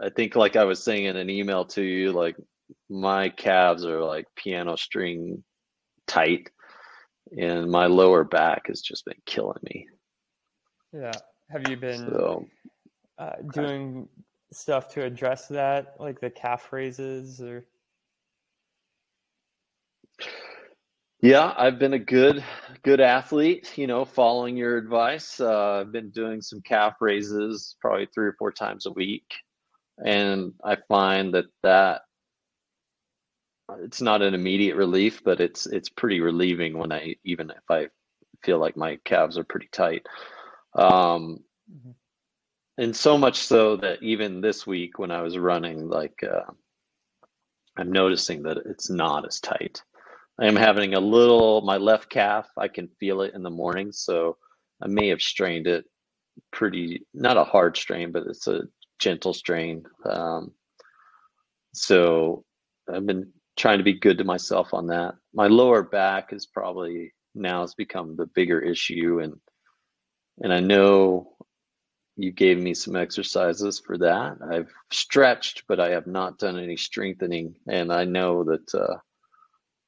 I 0.00 0.10
think 0.14 0.36
like 0.36 0.56
I 0.56 0.64
was 0.64 0.82
saying 0.82 1.04
in 1.04 1.16
an 1.16 1.30
email 1.30 1.64
to 1.66 1.82
you, 1.82 2.12
like 2.12 2.36
my 2.90 3.28
calves 3.28 3.84
are 3.84 4.02
like 4.02 4.26
piano 4.36 4.76
string 4.76 5.42
tight 6.06 6.50
and 7.36 7.70
my 7.70 7.86
lower 7.86 8.24
back 8.24 8.68
has 8.68 8.80
just 8.80 9.04
been 9.04 9.20
killing 9.26 9.60
me. 9.62 9.86
Yeah. 10.92 11.12
Have 11.50 11.68
you 11.68 11.76
been 11.76 12.10
so, 12.10 12.46
uh, 13.18 13.32
doing 13.52 14.08
stuff 14.52 14.92
to 14.94 15.04
address 15.04 15.48
that, 15.48 15.94
like 15.98 16.20
the 16.20 16.30
calf 16.30 16.72
raises 16.72 17.40
or? 17.40 17.66
Yeah, 21.20 21.52
I've 21.56 21.78
been 21.78 21.94
a 21.94 21.98
good, 21.98 22.44
good 22.82 23.00
athlete. 23.00 23.76
You 23.76 23.86
know, 23.86 24.04
following 24.04 24.56
your 24.56 24.76
advice. 24.76 25.40
Uh, 25.40 25.80
I've 25.80 25.92
been 25.92 26.10
doing 26.10 26.40
some 26.40 26.60
calf 26.60 26.94
raises 27.00 27.76
probably 27.80 28.06
three 28.14 28.26
or 28.26 28.36
four 28.38 28.52
times 28.52 28.86
a 28.86 28.92
week, 28.92 29.26
and 30.04 30.52
I 30.64 30.76
find 30.88 31.34
that 31.34 31.46
that 31.62 32.02
it's 33.80 34.00
not 34.00 34.22
an 34.22 34.34
immediate 34.34 34.76
relief, 34.76 35.22
but 35.24 35.40
it's 35.40 35.66
it's 35.66 35.88
pretty 35.88 36.20
relieving 36.20 36.76
when 36.78 36.92
I 36.92 37.16
even 37.24 37.50
if 37.50 37.70
I 37.70 37.88
feel 38.42 38.58
like 38.58 38.76
my 38.76 38.98
calves 39.04 39.38
are 39.38 39.44
pretty 39.44 39.68
tight. 39.72 40.06
Um, 40.74 41.40
mm-hmm. 41.70 41.90
And 42.78 42.94
so 42.94 43.18
much 43.18 43.38
so 43.38 43.76
that 43.76 44.02
even 44.02 44.40
this 44.40 44.66
week 44.66 44.98
when 44.98 45.10
I 45.10 45.22
was 45.22 45.36
running, 45.36 45.88
like 45.88 46.22
uh, 46.22 46.50
I'm 47.76 47.92
noticing 47.92 48.42
that 48.44 48.58
it's 48.66 48.88
not 48.90 49.26
as 49.26 49.40
tight. 49.40 49.82
I 50.40 50.46
am 50.46 50.56
having 50.56 50.94
a 50.94 51.00
little 51.00 51.60
my 51.62 51.76
left 51.76 52.08
calf. 52.08 52.48
I 52.56 52.68
can 52.68 52.88
feel 53.00 53.22
it 53.22 53.34
in 53.34 53.42
the 53.42 53.50
morning, 53.50 53.92
so 53.92 54.36
I 54.82 54.86
may 54.86 55.08
have 55.08 55.20
strained 55.20 55.66
it 55.66 55.84
pretty 56.52 57.04
not 57.14 57.36
a 57.36 57.44
hard 57.44 57.76
strain, 57.76 58.12
but 58.12 58.26
it's 58.26 58.46
a 58.46 58.62
gentle 58.98 59.34
strain. 59.34 59.82
Um, 60.04 60.52
so 61.74 62.44
I've 62.92 63.06
been 63.06 63.32
trying 63.58 63.78
to 63.78 63.84
be 63.84 63.92
good 63.92 64.16
to 64.18 64.24
myself 64.24 64.72
on 64.72 64.86
that. 64.86 65.14
My 65.34 65.48
lower 65.48 65.82
back 65.82 66.32
is 66.32 66.46
probably 66.46 67.12
now 67.34 67.60
has 67.60 67.74
become 67.74 68.16
the 68.16 68.26
bigger 68.26 68.60
issue 68.60 69.20
and 69.20 69.34
and 70.40 70.52
I 70.52 70.60
know 70.60 71.32
you 72.16 72.30
gave 72.30 72.58
me 72.58 72.72
some 72.72 72.94
exercises 72.94 73.80
for 73.84 73.98
that. 73.98 74.38
I've 74.50 74.72
stretched, 74.92 75.64
but 75.68 75.80
I 75.80 75.90
have 75.90 76.06
not 76.06 76.38
done 76.38 76.58
any 76.58 76.76
strengthening 76.76 77.54
and 77.68 77.92
I 77.92 78.04
know 78.04 78.44
that 78.44 78.74
uh 78.74 78.96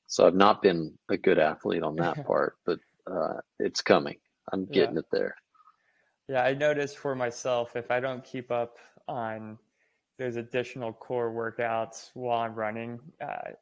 so 0.08 0.26
I've 0.26 0.34
not 0.34 0.60
been 0.60 0.98
a 1.08 1.16
good 1.16 1.38
athlete 1.38 1.84
on 1.84 1.94
that 1.96 2.26
part, 2.26 2.56
but 2.66 2.80
uh 3.10 3.40
it's 3.60 3.80
coming. 3.80 4.16
I'm 4.52 4.66
getting 4.66 4.96
yeah. 4.96 5.00
it 5.00 5.06
there. 5.12 5.34
Yeah, 6.28 6.44
I 6.44 6.54
noticed 6.54 6.98
for 6.98 7.14
myself 7.14 7.76
if 7.76 7.90
I 7.90 8.00
don't 8.00 8.24
keep 8.24 8.50
up 8.50 8.78
on 9.08 9.58
those 10.20 10.36
additional 10.36 10.92
core 10.92 11.32
workouts 11.32 12.10
while 12.12 12.40
I'm 12.40 12.54
running, 12.54 13.00
uh, 13.22 13.52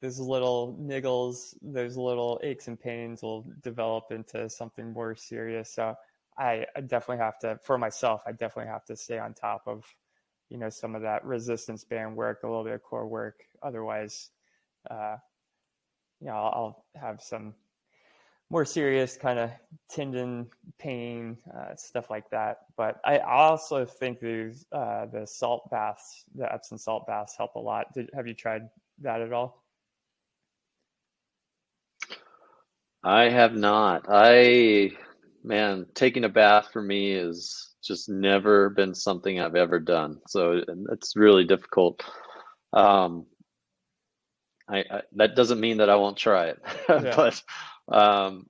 those 0.00 0.18
little 0.18 0.74
niggles, 0.80 1.54
those 1.60 1.98
little 1.98 2.40
aches 2.42 2.68
and 2.68 2.80
pains 2.80 3.22
will 3.22 3.46
develop 3.62 4.04
into 4.10 4.48
something 4.48 4.94
more 4.94 5.14
serious. 5.14 5.74
So 5.74 5.94
I, 6.38 6.64
I 6.74 6.80
definitely 6.80 7.22
have 7.22 7.38
to, 7.40 7.60
for 7.62 7.76
myself, 7.76 8.22
I 8.26 8.32
definitely 8.32 8.72
have 8.72 8.86
to 8.86 8.96
stay 8.96 9.18
on 9.18 9.34
top 9.34 9.64
of, 9.66 9.84
you 10.48 10.56
know, 10.56 10.70
some 10.70 10.94
of 10.94 11.02
that 11.02 11.22
resistance 11.22 11.84
band 11.84 12.16
work, 12.16 12.42
a 12.42 12.46
little 12.46 12.64
bit 12.64 12.72
of 12.72 12.82
core 12.82 13.06
work. 13.06 13.40
Otherwise, 13.62 14.30
uh, 14.90 15.16
you 16.20 16.28
know, 16.28 16.32
I'll, 16.32 16.52
I'll 16.54 16.84
have 16.98 17.20
some 17.20 17.52
more 18.50 18.64
serious 18.64 19.16
kind 19.16 19.38
of 19.38 19.50
tendon 19.90 20.46
pain, 20.78 21.36
uh, 21.56 21.74
stuff 21.74 22.10
like 22.10 22.28
that. 22.30 22.58
But 22.76 23.00
I 23.04 23.18
also 23.18 23.84
think 23.84 24.20
these 24.20 24.64
uh, 24.72 25.06
the 25.06 25.26
salt 25.26 25.68
baths, 25.70 26.24
the 26.34 26.52
Epsom 26.52 26.78
salt 26.78 27.06
baths, 27.06 27.34
help 27.36 27.54
a 27.56 27.60
lot. 27.60 27.92
Did, 27.94 28.10
have 28.14 28.26
you 28.26 28.34
tried 28.34 28.68
that 29.02 29.20
at 29.20 29.32
all? 29.32 29.64
I 33.02 33.28
have 33.28 33.54
not. 33.54 34.06
I 34.08 34.90
man, 35.44 35.86
taking 35.94 36.24
a 36.24 36.28
bath 36.28 36.68
for 36.72 36.82
me 36.82 37.12
is 37.12 37.74
just 37.82 38.08
never 38.08 38.70
been 38.70 38.94
something 38.94 39.40
I've 39.40 39.54
ever 39.54 39.78
done. 39.78 40.20
So 40.26 40.62
it's 40.90 41.14
really 41.14 41.44
difficult. 41.44 42.02
Um, 42.72 43.26
I, 44.68 44.78
I, 44.78 45.02
that 45.14 45.36
doesn't 45.36 45.60
mean 45.60 45.76
that 45.78 45.88
I 45.88 45.94
won't 45.94 46.16
try 46.16 46.46
it, 46.46 46.60
yeah. 46.88 47.14
but 47.14 47.40
um, 47.88 48.46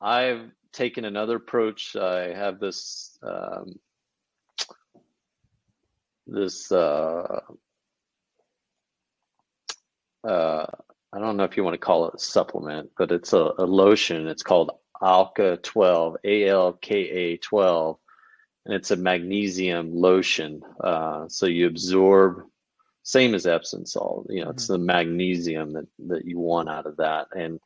I've 0.00 0.50
taken 0.72 1.04
another 1.04 1.36
approach. 1.36 1.96
I 1.96 2.34
have 2.34 2.60
this 2.60 3.18
um, 3.22 3.78
this 6.26 6.70
uh, 6.70 7.40
uh, 10.24 10.66
I 11.12 11.18
don't 11.18 11.36
know 11.36 11.44
if 11.44 11.56
you 11.56 11.64
want 11.64 11.74
to 11.74 11.78
call 11.78 12.08
it 12.08 12.14
a 12.14 12.18
supplement, 12.18 12.90
but 12.98 13.10
it's 13.10 13.32
a, 13.32 13.52
a 13.58 13.64
lotion. 13.64 14.28
It's 14.28 14.42
called 14.42 14.72
Alka 15.02 15.58
12, 15.62 16.16
A 16.24 16.48
L 16.48 16.72
K 16.74 16.96
A 16.96 17.36
12, 17.38 17.98
and 18.66 18.74
it's 18.74 18.90
a 18.90 18.96
magnesium 18.96 19.94
lotion. 19.94 20.62
Uh, 20.82 21.26
so 21.28 21.46
you 21.46 21.66
absorb, 21.66 22.42
same 23.04 23.34
as 23.34 23.46
Epsom 23.46 23.86
salt. 23.86 24.26
You 24.28 24.40
know, 24.40 24.42
mm-hmm. 24.42 24.50
it's 24.50 24.66
the 24.66 24.78
magnesium 24.78 25.72
that 25.72 25.86
that 26.08 26.24
you 26.26 26.38
want 26.38 26.68
out 26.68 26.86
of 26.86 26.96
that. 26.98 27.28
And 27.34 27.58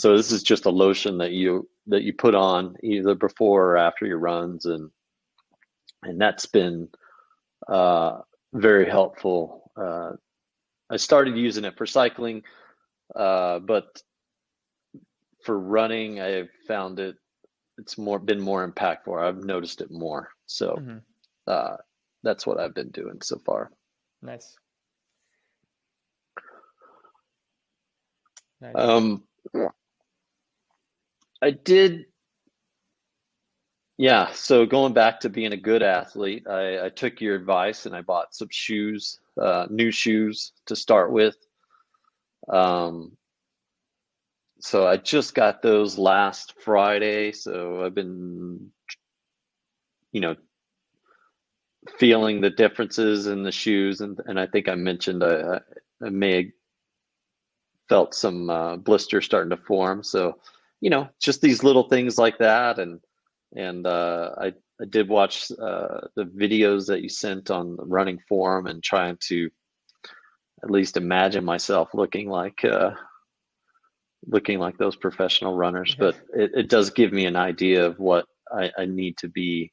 so 0.00 0.16
this 0.16 0.32
is 0.32 0.42
just 0.42 0.64
a 0.64 0.70
lotion 0.70 1.18
that 1.18 1.32
you 1.32 1.68
that 1.88 2.04
you 2.04 2.14
put 2.14 2.34
on 2.34 2.74
either 2.82 3.14
before 3.14 3.72
or 3.72 3.76
after 3.76 4.06
your 4.06 4.18
runs, 4.18 4.64
and 4.64 4.90
and 6.02 6.18
that's 6.18 6.46
been 6.46 6.88
uh, 7.68 8.20
very 8.54 8.88
helpful. 8.88 9.70
Uh, 9.76 10.12
I 10.88 10.96
started 10.96 11.36
using 11.36 11.66
it 11.66 11.76
for 11.76 11.84
cycling, 11.84 12.44
uh, 13.14 13.58
but 13.58 14.02
for 15.44 15.58
running, 15.58 16.18
I've 16.18 16.48
found 16.66 16.98
it 16.98 17.16
it's 17.76 17.98
more 17.98 18.18
been 18.18 18.40
more 18.40 18.66
impactful. 18.66 19.22
I've 19.22 19.44
noticed 19.44 19.82
it 19.82 19.90
more. 19.90 20.30
So 20.46 20.78
mm-hmm. 20.80 20.98
uh, 21.46 21.76
that's 22.22 22.46
what 22.46 22.58
I've 22.58 22.74
been 22.74 22.90
doing 22.90 23.20
so 23.20 23.38
far. 23.44 23.70
Nice. 24.22 24.56
nice. 28.62 28.72
Um, 28.74 29.24
I 31.42 31.50
did 31.52 32.06
yeah. 33.98 34.32
So 34.32 34.64
going 34.64 34.94
back 34.94 35.20
to 35.20 35.28
being 35.28 35.52
a 35.52 35.58
good 35.58 35.82
athlete, 35.82 36.46
I, 36.48 36.86
I 36.86 36.88
took 36.88 37.20
your 37.20 37.34
advice 37.36 37.84
and 37.84 37.94
I 37.94 38.00
bought 38.00 38.34
some 38.34 38.48
shoes, 38.50 39.20
uh, 39.40 39.66
new 39.68 39.90
shoes 39.90 40.52
to 40.66 40.74
start 40.74 41.12
with. 41.12 41.36
Um, 42.48 43.12
so 44.60 44.86
I 44.86 44.96
just 44.96 45.34
got 45.34 45.60
those 45.60 45.98
last 45.98 46.54
Friday. 46.62 47.32
So 47.32 47.84
I've 47.84 47.94
been, 47.94 48.70
you 50.12 50.20
know, 50.22 50.34
feeling 51.98 52.40
the 52.40 52.50
differences 52.50 53.26
in 53.26 53.42
the 53.42 53.52
shoes, 53.52 54.00
and 54.00 54.18
and 54.26 54.38
I 54.38 54.46
think 54.46 54.68
I 54.68 54.74
mentioned 54.74 55.22
I, 55.24 55.60
I 56.02 56.10
may 56.10 56.36
have 56.36 56.52
felt 57.88 58.14
some 58.14 58.50
uh, 58.50 58.76
blisters 58.76 59.24
starting 59.24 59.50
to 59.50 59.56
form. 59.56 60.02
So, 60.02 60.38
you 60.80 60.90
know, 60.90 61.08
just 61.20 61.40
these 61.40 61.62
little 61.62 61.88
things 61.88 62.18
like 62.18 62.38
that, 62.38 62.78
and 62.78 63.00
and 63.54 63.86
uh, 63.86 64.30
I, 64.38 64.46
I 64.80 64.84
did 64.88 65.08
watch 65.08 65.50
uh, 65.50 66.00
the 66.16 66.24
videos 66.24 66.86
that 66.86 67.02
you 67.02 67.08
sent 67.08 67.50
on 67.50 67.76
the 67.76 67.84
running 67.84 68.18
forum 68.28 68.66
and 68.66 68.82
trying 68.82 69.18
to 69.28 69.50
at 70.62 70.70
least 70.70 70.96
imagine 70.96 71.44
myself 71.44 71.90
looking 71.94 72.28
like 72.28 72.64
uh, 72.64 72.90
looking 74.26 74.58
like 74.58 74.78
those 74.78 74.96
professional 74.96 75.56
runners. 75.56 75.94
But 75.98 76.16
it, 76.34 76.52
it 76.54 76.68
does 76.68 76.90
give 76.90 77.12
me 77.12 77.26
an 77.26 77.36
idea 77.36 77.86
of 77.86 77.98
what 77.98 78.26
I, 78.52 78.70
I 78.78 78.84
need 78.86 79.16
to 79.18 79.28
be 79.28 79.70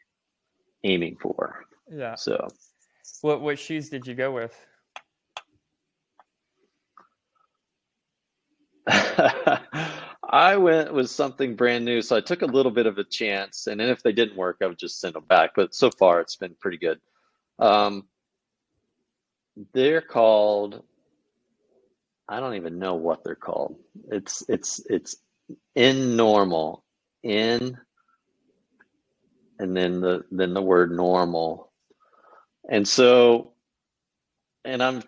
aiming 0.84 1.18
for. 1.22 1.66
Yeah. 1.90 2.16
So, 2.16 2.48
what 3.22 3.42
what 3.42 3.60
shoes 3.60 3.90
did 3.90 4.08
you 4.08 4.16
go 4.16 4.32
with? 4.32 4.56
I 10.30 10.58
went 10.58 10.94
with 10.94 11.10
something 11.10 11.56
brand 11.56 11.86
new, 11.86 12.02
so 12.02 12.16
I 12.16 12.22
took 12.22 12.42
a 12.42 12.48
little 12.48 12.72
bit 12.72 12.86
of 12.86 12.98
a 12.98 13.04
chance, 13.04 13.68
and 13.68 13.80
then 13.80 13.90
if 13.90 14.04
they 14.04 14.12
didn't 14.12 14.38
work, 14.38 14.58
I 14.62 14.68
would 14.68 14.78
just 14.78 15.00
send 15.00 15.16
them 15.16 15.24
back. 15.26 15.52
But 15.56 15.74
so 15.74 15.90
far, 15.90 16.20
it's 16.20 16.36
been 16.36 16.56
pretty 16.60 16.78
good. 16.78 17.00
Um, 17.60 18.08
they're 19.74 20.02
called. 20.02 20.84
I 22.28 22.42
don't 22.42 22.56
even 22.56 22.78
know 22.78 22.96
what 22.96 23.24
they're 23.24 23.36
called. 23.36 23.78
It's 24.12 24.44
it's 24.50 24.82
it's 24.90 25.16
in 25.76 26.18
normal 26.18 26.84
in, 27.24 27.78
and 29.60 29.76
then 29.76 30.02
the 30.02 30.26
then 30.30 30.54
the 30.54 30.62
word 30.62 30.92
normal, 30.92 31.72
and 32.70 32.86
so, 32.86 33.54
and 34.66 34.84
I'm 34.84 35.04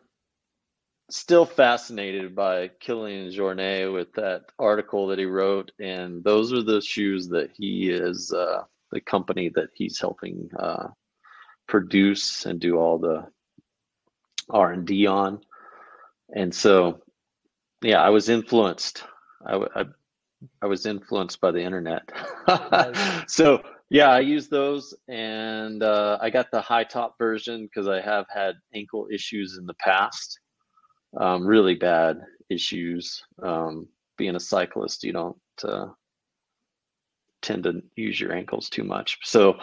still 1.09 1.45
fascinated 1.45 2.35
by 2.35 2.69
Kilian 2.79 3.33
Jornet 3.33 3.93
with 3.93 4.13
that 4.13 4.45
article 4.57 5.07
that 5.07 5.19
he 5.19 5.25
wrote, 5.25 5.71
and 5.79 6.23
those 6.23 6.53
are 6.53 6.63
the 6.63 6.81
shoes 6.81 7.27
that 7.29 7.51
he 7.53 7.89
is 7.89 8.31
uh, 8.31 8.63
the 8.91 9.01
company 9.01 9.49
that 9.55 9.69
he's 9.73 9.99
helping 9.99 10.49
uh, 10.57 10.87
produce 11.67 12.45
and 12.45 12.59
do 12.59 12.77
all 12.77 12.97
the 12.97 13.25
R 14.49 14.71
and 14.71 14.85
D 14.85 15.07
on, 15.07 15.41
and 16.35 16.53
so 16.53 17.01
yeah, 17.81 18.01
I 18.01 18.09
was 18.09 18.29
influenced. 18.29 19.03
I, 19.45 19.55
I, 19.75 19.85
I 20.61 20.65
was 20.67 20.85
influenced 20.85 21.41
by 21.41 21.51
the 21.51 21.61
internet, 21.61 22.11
so 23.27 23.61
yeah, 23.89 24.09
I 24.09 24.19
use 24.19 24.47
those, 24.47 24.93
and 25.07 25.81
uh, 25.81 26.19
I 26.21 26.29
got 26.29 26.51
the 26.51 26.61
high 26.61 26.83
top 26.83 27.17
version 27.17 27.65
because 27.65 27.87
I 27.87 27.99
have 28.01 28.27
had 28.33 28.55
ankle 28.75 29.07
issues 29.11 29.57
in 29.57 29.65
the 29.65 29.73
past 29.75 30.39
um, 31.17 31.45
really 31.45 31.75
bad 31.75 32.21
issues. 32.49 33.23
Um, 33.41 33.87
being 34.17 34.35
a 34.35 34.39
cyclist, 34.39 35.03
you 35.03 35.13
don't 35.13 35.37
uh, 35.63 35.87
tend 37.41 37.63
to 37.63 37.81
use 37.95 38.19
your 38.19 38.33
ankles 38.33 38.69
too 38.69 38.83
much. 38.83 39.17
So 39.23 39.57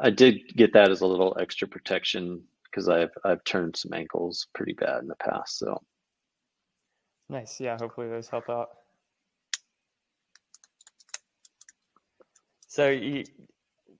I 0.00 0.10
did 0.10 0.40
get 0.56 0.72
that 0.74 0.90
as 0.90 1.00
a 1.00 1.06
little 1.06 1.36
extra 1.40 1.66
protection 1.66 2.42
because 2.64 2.88
I've 2.88 3.10
I've 3.24 3.42
turned 3.44 3.76
some 3.76 3.92
ankles 3.94 4.48
pretty 4.54 4.74
bad 4.74 5.02
in 5.02 5.08
the 5.08 5.16
past. 5.16 5.58
So 5.58 5.80
nice, 7.28 7.60
yeah. 7.60 7.76
Hopefully 7.78 8.08
those 8.08 8.28
help 8.28 8.48
out. 8.48 8.68
So 12.66 12.88
you, 12.88 13.24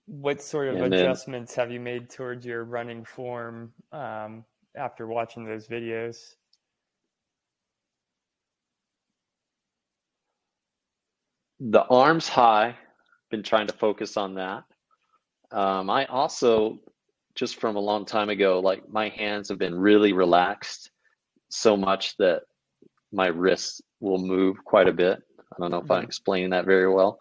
what 0.06 0.40
sort 0.40 0.68
of 0.68 0.76
and 0.76 0.94
adjustments 0.94 1.54
then, 1.54 1.64
have 1.64 1.72
you 1.72 1.80
made 1.80 2.08
towards 2.08 2.46
your 2.46 2.64
running 2.64 3.04
form 3.04 3.72
um, 3.92 4.44
after 4.76 5.06
watching 5.06 5.44
those 5.44 5.68
videos? 5.68 6.36
The 11.70 11.85
arms 11.85 12.29
high, 12.29 12.75
been 13.31 13.42
trying 13.42 13.68
to 13.68 13.72
focus 13.75 14.16
on 14.16 14.35
that. 14.35 14.64
Um, 15.53 15.88
I 15.88 16.07
also, 16.07 16.81
just 17.35 17.61
from 17.61 17.77
a 17.77 17.81
long 17.81 18.05
time 18.05 18.31
ago, 18.31 18.61
like 18.61 18.88
my 18.90 19.11
hands 19.11 19.48
have 19.48 19.59
been 19.59 19.75
really 19.75 20.12
relaxed 20.12 20.90
so 21.51 21.77
much 21.77 22.16
that 22.16 22.42
my 23.12 23.29
wrists 23.29 23.81
will 24.01 24.18
move 24.18 24.64
quite 24.64 24.88
a 24.88 24.92
bit. 24.92 25.22
I 25.38 25.57
don't 25.61 25.70
know 25.70 25.79
if 25.79 25.85
mm-hmm. 25.85 25.92
I'm 25.92 26.05
explaining 26.05 26.51
that 26.51 26.66
very 26.66 26.92
well. 26.92 27.20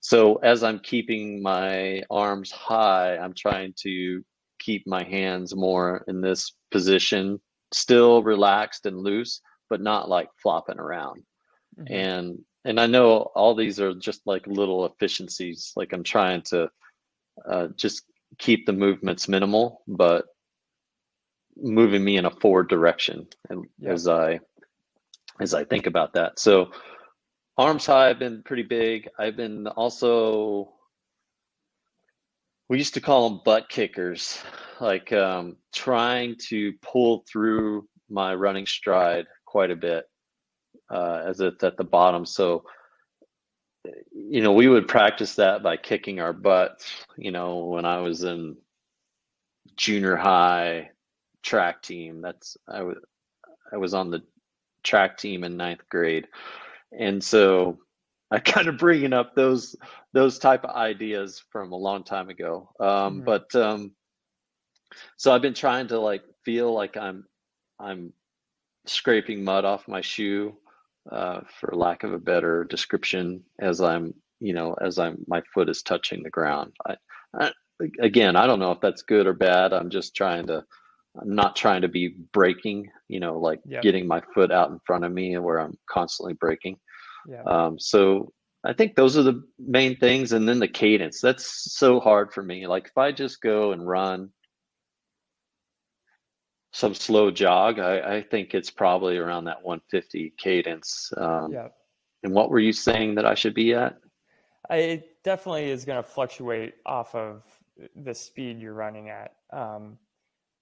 So 0.00 0.36
as 0.36 0.62
I'm 0.62 0.78
keeping 0.78 1.42
my 1.42 2.02
arms 2.10 2.50
high, 2.50 3.18
I'm 3.18 3.34
trying 3.34 3.74
to 3.80 4.24
keep 4.58 4.86
my 4.86 5.04
hands 5.04 5.54
more 5.54 6.04
in 6.08 6.20
this 6.20 6.52
position, 6.70 7.40
still 7.72 8.22
relaxed 8.22 8.86
and 8.86 8.96
loose, 8.96 9.40
but 9.68 9.82
not 9.82 10.08
like 10.08 10.28
flopping 10.42 10.78
around. 10.78 11.22
Mm-hmm. 11.78 11.94
And 11.94 12.38
and 12.64 12.78
I 12.78 12.86
know 12.86 13.30
all 13.34 13.54
these 13.54 13.80
are 13.80 13.94
just 13.94 14.26
like 14.26 14.46
little 14.46 14.86
efficiencies. 14.86 15.72
Like 15.76 15.92
I'm 15.92 16.04
trying 16.04 16.42
to 16.42 16.70
uh, 17.48 17.68
just 17.76 18.04
keep 18.38 18.66
the 18.66 18.72
movements 18.72 19.28
minimal, 19.28 19.82
but 19.88 20.26
moving 21.56 22.04
me 22.04 22.16
in 22.16 22.24
a 22.24 22.30
forward 22.30 22.68
direction. 22.68 23.26
And 23.48 23.66
yeah. 23.78 23.92
as 23.92 24.08
I 24.08 24.40
as 25.40 25.54
I 25.54 25.64
think 25.64 25.86
about 25.86 26.12
that, 26.14 26.38
so 26.38 26.70
arms 27.58 27.86
high 27.86 28.08
have 28.08 28.18
been 28.18 28.42
pretty 28.42 28.62
big. 28.62 29.08
I've 29.18 29.36
been 29.36 29.66
also 29.66 30.72
we 32.68 32.78
used 32.78 32.94
to 32.94 33.00
call 33.00 33.28
them 33.28 33.40
butt 33.44 33.68
kickers, 33.68 34.38
like 34.80 35.12
um, 35.12 35.56
trying 35.74 36.36
to 36.48 36.72
pull 36.80 37.24
through 37.30 37.86
my 38.08 38.34
running 38.34 38.66
stride 38.66 39.26
quite 39.46 39.70
a 39.70 39.76
bit 39.76 40.06
uh, 40.92 41.22
as 41.26 41.40
it's 41.40 41.64
at 41.64 41.76
the 41.76 41.84
bottom. 41.84 42.26
So, 42.26 42.64
you 44.12 44.42
know, 44.42 44.52
we 44.52 44.68
would 44.68 44.86
practice 44.86 45.34
that 45.36 45.62
by 45.62 45.76
kicking 45.76 46.20
our 46.20 46.32
butts. 46.32 46.92
You 47.16 47.32
know, 47.32 47.64
when 47.64 47.84
I 47.84 47.98
was 48.00 48.22
in 48.22 48.56
junior 49.76 50.16
high 50.16 50.90
track 51.42 51.82
team, 51.82 52.20
that's 52.20 52.56
I 52.68 52.82
was 52.82 52.98
I 53.72 53.78
was 53.78 53.94
on 53.94 54.10
the 54.10 54.22
track 54.84 55.16
team 55.16 55.44
in 55.44 55.56
ninth 55.56 55.82
grade, 55.88 56.28
and 56.96 57.24
so 57.24 57.78
I 58.30 58.38
kind 58.38 58.68
of 58.68 58.76
bringing 58.76 59.14
up 59.14 59.34
those 59.34 59.74
those 60.12 60.38
type 60.38 60.64
of 60.64 60.76
ideas 60.76 61.42
from 61.50 61.72
a 61.72 61.76
long 61.76 62.04
time 62.04 62.28
ago. 62.28 62.70
Um, 62.78 62.86
mm-hmm. 62.86 63.24
But 63.24 63.54
um, 63.54 63.92
so 65.16 65.32
I've 65.32 65.42
been 65.42 65.54
trying 65.54 65.88
to 65.88 65.98
like 65.98 66.22
feel 66.44 66.72
like 66.72 66.98
I'm 66.98 67.24
I'm 67.80 68.12
scraping 68.86 69.42
mud 69.42 69.64
off 69.64 69.88
my 69.88 70.00
shoe 70.00 70.56
uh, 71.10 71.40
for 71.60 71.74
lack 71.74 72.04
of 72.04 72.12
a 72.12 72.18
better 72.18 72.64
description, 72.64 73.42
as 73.60 73.80
I'm, 73.80 74.14
you 74.40 74.52
know, 74.54 74.74
as 74.80 74.98
I'm, 74.98 75.24
my 75.26 75.42
foot 75.54 75.68
is 75.68 75.82
touching 75.82 76.22
the 76.22 76.30
ground. 76.30 76.72
I, 76.86 76.96
I, 77.38 77.50
again, 78.00 78.36
I 78.36 78.46
don't 78.46 78.60
know 78.60 78.72
if 78.72 78.80
that's 78.80 79.02
good 79.02 79.26
or 79.26 79.34
bad. 79.34 79.72
I'm 79.72 79.90
just 79.90 80.14
trying 80.14 80.46
to 80.46 80.64
I'm 81.20 81.34
not 81.34 81.56
trying 81.56 81.82
to 81.82 81.88
be 81.88 82.16
braking, 82.32 82.90
you 83.08 83.20
know, 83.20 83.38
like 83.38 83.60
Yep. 83.66 83.82
getting 83.82 84.06
my 84.06 84.22
foot 84.34 84.50
out 84.50 84.70
in 84.70 84.78
front 84.86 85.04
of 85.04 85.12
me 85.12 85.36
where 85.38 85.58
I'm 85.58 85.76
constantly 85.90 86.34
braking. 86.34 86.78
Yeah. 87.28 87.42
Um, 87.42 87.78
so 87.78 88.32
I 88.64 88.72
think 88.72 88.94
those 88.94 89.16
are 89.18 89.22
the 89.22 89.42
main 89.58 89.96
things. 89.96 90.32
And 90.32 90.48
then 90.48 90.58
the 90.58 90.68
cadence. 90.68 91.20
That's 91.20 91.74
so 91.74 92.00
hard 92.00 92.32
for 92.32 92.42
me. 92.42 92.66
Like 92.66 92.86
if 92.86 92.96
I 92.96 93.12
just 93.12 93.42
go 93.42 93.72
and 93.72 93.86
run 93.86 94.30
some 96.72 96.94
slow 96.94 97.30
jog, 97.30 97.78
I, 97.78 98.16
I 98.16 98.22
think 98.22 98.54
it's 98.54 98.70
probably 98.70 99.18
around 99.18 99.44
that 99.44 99.62
150 99.62 100.34
cadence. 100.38 101.12
Um, 101.16 101.52
yeah. 101.52 101.68
and 102.22 102.32
what 102.32 102.50
were 102.50 102.58
you 102.58 102.72
saying 102.72 103.14
that 103.16 103.26
I 103.26 103.34
should 103.34 103.54
be 103.54 103.74
at? 103.74 103.98
I, 104.70 104.76
it 104.76 105.22
definitely 105.22 105.70
is 105.70 105.84
going 105.84 106.02
to 106.02 106.08
fluctuate 106.08 106.74
off 106.86 107.14
of 107.14 107.42
the 107.96 108.14
speed 108.14 108.58
you're 108.58 108.72
running 108.72 109.10
at. 109.10 109.34
Um, 109.52 109.98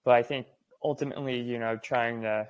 but 0.04 0.14
I 0.14 0.22
think 0.22 0.46
ultimately, 0.82 1.40
you 1.40 1.58
know, 1.58 1.76
trying 1.76 2.22
to 2.22 2.48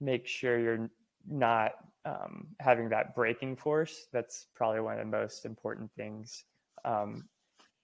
make 0.00 0.26
sure 0.26 0.58
you're 0.58 0.90
not 1.28 1.72
um, 2.04 2.48
having 2.58 2.88
that 2.88 3.14
braking 3.14 3.56
force, 3.56 4.06
that's 4.12 4.46
probably 4.54 4.80
one 4.80 4.98
of 4.98 4.98
the 4.98 5.16
most 5.16 5.44
important 5.44 5.90
things. 5.96 6.44
Um, 6.84 7.28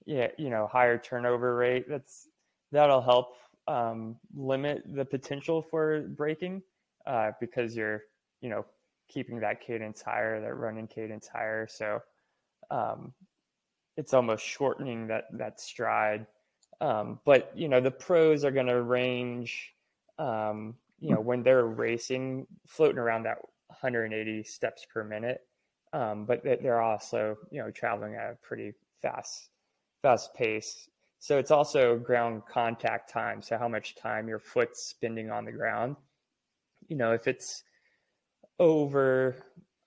yeah, 0.04 0.28
you 0.36 0.50
know, 0.50 0.66
higher 0.66 0.98
turnover 0.98 1.54
rate, 1.54 1.88
that's 1.88 2.28
that'll 2.72 3.02
help 3.02 3.34
um, 3.68 4.16
limit 4.34 4.82
the 4.86 5.04
potential 5.04 5.62
for 5.62 6.02
braking 6.02 6.62
uh, 7.06 7.32
because 7.40 7.76
you're, 7.76 8.02
you 8.40 8.50
know, 8.50 8.64
keeping 9.08 9.40
that 9.40 9.60
cadence 9.60 10.02
higher, 10.02 10.40
that 10.40 10.54
running 10.54 10.86
cadence 10.86 11.28
higher. 11.28 11.66
So 11.68 12.00
um, 12.70 13.12
it's 13.96 14.14
almost 14.14 14.44
shortening 14.44 15.06
that 15.08 15.24
that 15.32 15.60
stride. 15.60 16.26
Um, 16.80 17.20
but 17.24 17.52
you 17.54 17.68
know, 17.68 17.80
the 17.80 17.90
pros 17.90 18.44
are 18.44 18.50
going 18.50 18.66
to 18.66 18.82
range. 18.82 19.74
Um, 20.18 20.74
you 21.00 21.10
know, 21.10 21.20
when 21.20 21.42
they're 21.42 21.66
racing, 21.66 22.46
floating 22.66 22.98
around 22.98 23.24
that 23.24 23.38
180 23.80 24.44
steps 24.44 24.86
per 24.92 25.02
minute. 25.02 25.40
Um, 25.92 26.24
but 26.24 26.42
they're 26.42 26.80
also, 26.80 27.36
you 27.50 27.60
know, 27.60 27.70
traveling 27.70 28.14
at 28.14 28.30
a 28.30 28.36
pretty 28.40 28.72
fast, 29.02 29.50
fast 30.00 30.32
pace. 30.34 30.88
So 31.22 31.38
it's 31.38 31.52
also 31.52 31.96
ground 31.96 32.42
contact 32.50 33.08
time. 33.08 33.42
So 33.42 33.56
how 33.56 33.68
much 33.68 33.94
time 33.94 34.26
your 34.26 34.40
foot's 34.40 34.82
spending 34.82 35.30
on 35.30 35.44
the 35.44 35.52
ground. 35.52 35.94
You 36.88 36.96
know, 36.96 37.12
if 37.12 37.28
it's 37.28 37.62
over, 38.58 39.36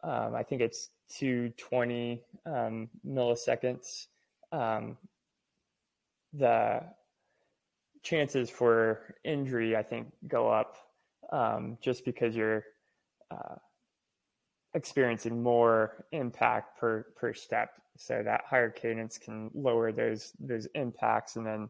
um, 0.01 0.33
I 0.33 0.43
think 0.43 0.61
it's 0.61 0.91
220 1.09 2.23
um, 2.45 2.89
milliseconds, 3.05 4.07
um, 4.53 4.97
the 6.31 6.83
chances 8.01 8.49
for 8.49 9.15
injury, 9.25 9.75
I 9.75 9.83
think, 9.83 10.13
go 10.29 10.47
up 10.47 10.77
um, 11.33 11.77
just 11.81 12.05
because 12.05 12.33
you're 12.33 12.63
uh, 13.29 13.55
experiencing 14.73 15.43
more 15.43 16.05
impact 16.13 16.79
per 16.79 17.07
per 17.17 17.33
step. 17.33 17.71
So 17.97 18.21
that 18.23 18.43
higher 18.45 18.69
cadence 18.69 19.17
can 19.17 19.49
lower 19.53 19.91
those 19.91 20.33
those 20.39 20.67
impacts 20.75 21.35
and 21.35 21.45
then 21.45 21.69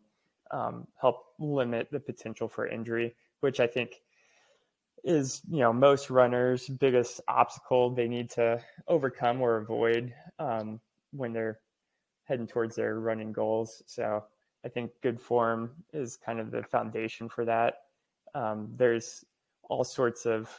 um, 0.51 0.87
help 0.99 1.25
limit 1.39 1.89
the 1.91 1.99
potential 1.99 2.47
for 2.47 2.67
injury, 2.67 3.15
which 3.41 3.59
I 3.59 3.67
think 3.67 4.01
is 5.03 5.41
you 5.49 5.59
know 5.59 5.71
most 5.71 6.09
runners' 6.09 6.67
biggest 6.67 7.21
obstacle 7.27 7.91
they 7.91 8.07
need 8.07 8.29
to 8.31 8.59
overcome 8.87 9.41
or 9.41 9.57
avoid 9.57 10.13
um, 10.39 10.79
when 11.11 11.31
they're 11.31 11.59
heading 12.23 12.47
towards 12.47 12.75
their 12.75 12.99
running 12.99 13.31
goals. 13.31 13.83
So 13.85 14.23
I 14.65 14.69
think 14.69 14.91
good 15.03 15.21
form 15.21 15.71
is 15.93 16.17
kind 16.17 16.39
of 16.39 16.49
the 16.49 16.63
foundation 16.63 17.29
for 17.29 17.45
that. 17.45 17.81
Um, 18.33 18.73
there's 18.75 19.23
all 19.69 19.83
sorts 19.83 20.25
of 20.25 20.49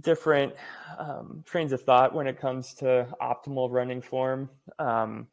different 0.00 0.54
um, 0.98 1.42
trains 1.46 1.72
of 1.72 1.82
thought 1.82 2.14
when 2.14 2.26
it 2.26 2.40
comes 2.40 2.74
to 2.74 3.06
optimal 3.20 3.70
running 3.70 4.02
form. 4.02 4.50
Um, 4.78 5.28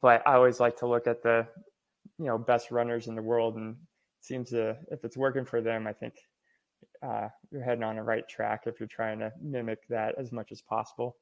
but 0.00 0.26
I 0.26 0.34
always 0.34 0.58
like 0.58 0.76
to 0.78 0.86
look 0.86 1.06
at 1.06 1.22
the, 1.22 1.46
you 2.18 2.26
know, 2.26 2.38
best 2.38 2.70
runners 2.70 3.06
in 3.06 3.14
the 3.14 3.22
world, 3.22 3.56
and 3.56 3.76
seems 4.20 4.50
to 4.50 4.76
if 4.90 5.04
it's 5.04 5.16
working 5.16 5.44
for 5.44 5.60
them, 5.60 5.86
I 5.86 5.92
think 5.92 6.14
uh, 7.02 7.28
you're 7.50 7.62
heading 7.62 7.84
on 7.84 7.96
the 7.96 8.02
right 8.02 8.28
track 8.28 8.62
if 8.66 8.80
you're 8.80 8.88
trying 8.88 9.18
to 9.18 9.32
mimic 9.40 9.86
that 9.88 10.14
as 10.18 10.32
much 10.32 10.52
as 10.52 10.60
possible. 10.62 11.16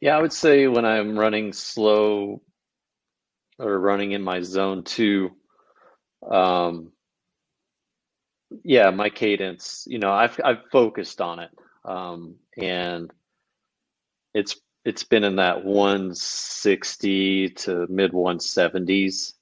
Yeah, 0.00 0.16
I 0.16 0.22
would 0.22 0.32
say 0.32 0.68
when 0.68 0.84
I'm 0.84 1.18
running 1.18 1.52
slow 1.52 2.42
or 3.58 3.80
running 3.80 4.12
in 4.12 4.22
my 4.22 4.40
zone 4.42 4.84
two, 4.84 5.30
um, 6.30 6.92
yeah, 8.64 8.90
my 8.90 9.10
cadence, 9.10 9.84
you 9.86 9.98
know, 9.98 10.12
I've 10.12 10.40
I've 10.44 10.64
focused 10.70 11.20
on 11.20 11.38
it. 11.40 11.50
Um, 11.84 12.36
and 12.56 13.10
it's 14.34 14.56
it's 14.84 15.04
been 15.04 15.24
in 15.24 15.36
that 15.36 15.64
160 15.64 17.50
to 17.50 17.86
mid 17.88 18.12
170s. 18.12 19.34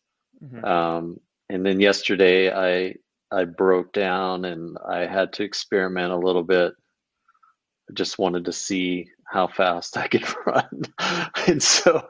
Mm-hmm. 0.42 0.64
Um, 0.64 1.20
and 1.48 1.64
then 1.64 1.80
yesterday 1.80 2.52
I 2.52 2.96
I 3.30 3.44
broke 3.44 3.92
down 3.92 4.44
and 4.44 4.76
I 4.86 5.06
had 5.06 5.32
to 5.34 5.44
experiment 5.44 6.12
a 6.12 6.16
little 6.16 6.42
bit. 6.42 6.74
I 7.88 7.92
just 7.92 8.18
wanted 8.18 8.44
to 8.46 8.52
see 8.52 9.08
how 9.24 9.46
fast 9.46 9.96
I 9.96 10.08
could 10.08 10.26
run. 10.46 10.82
and 11.46 11.62
so 11.62 12.02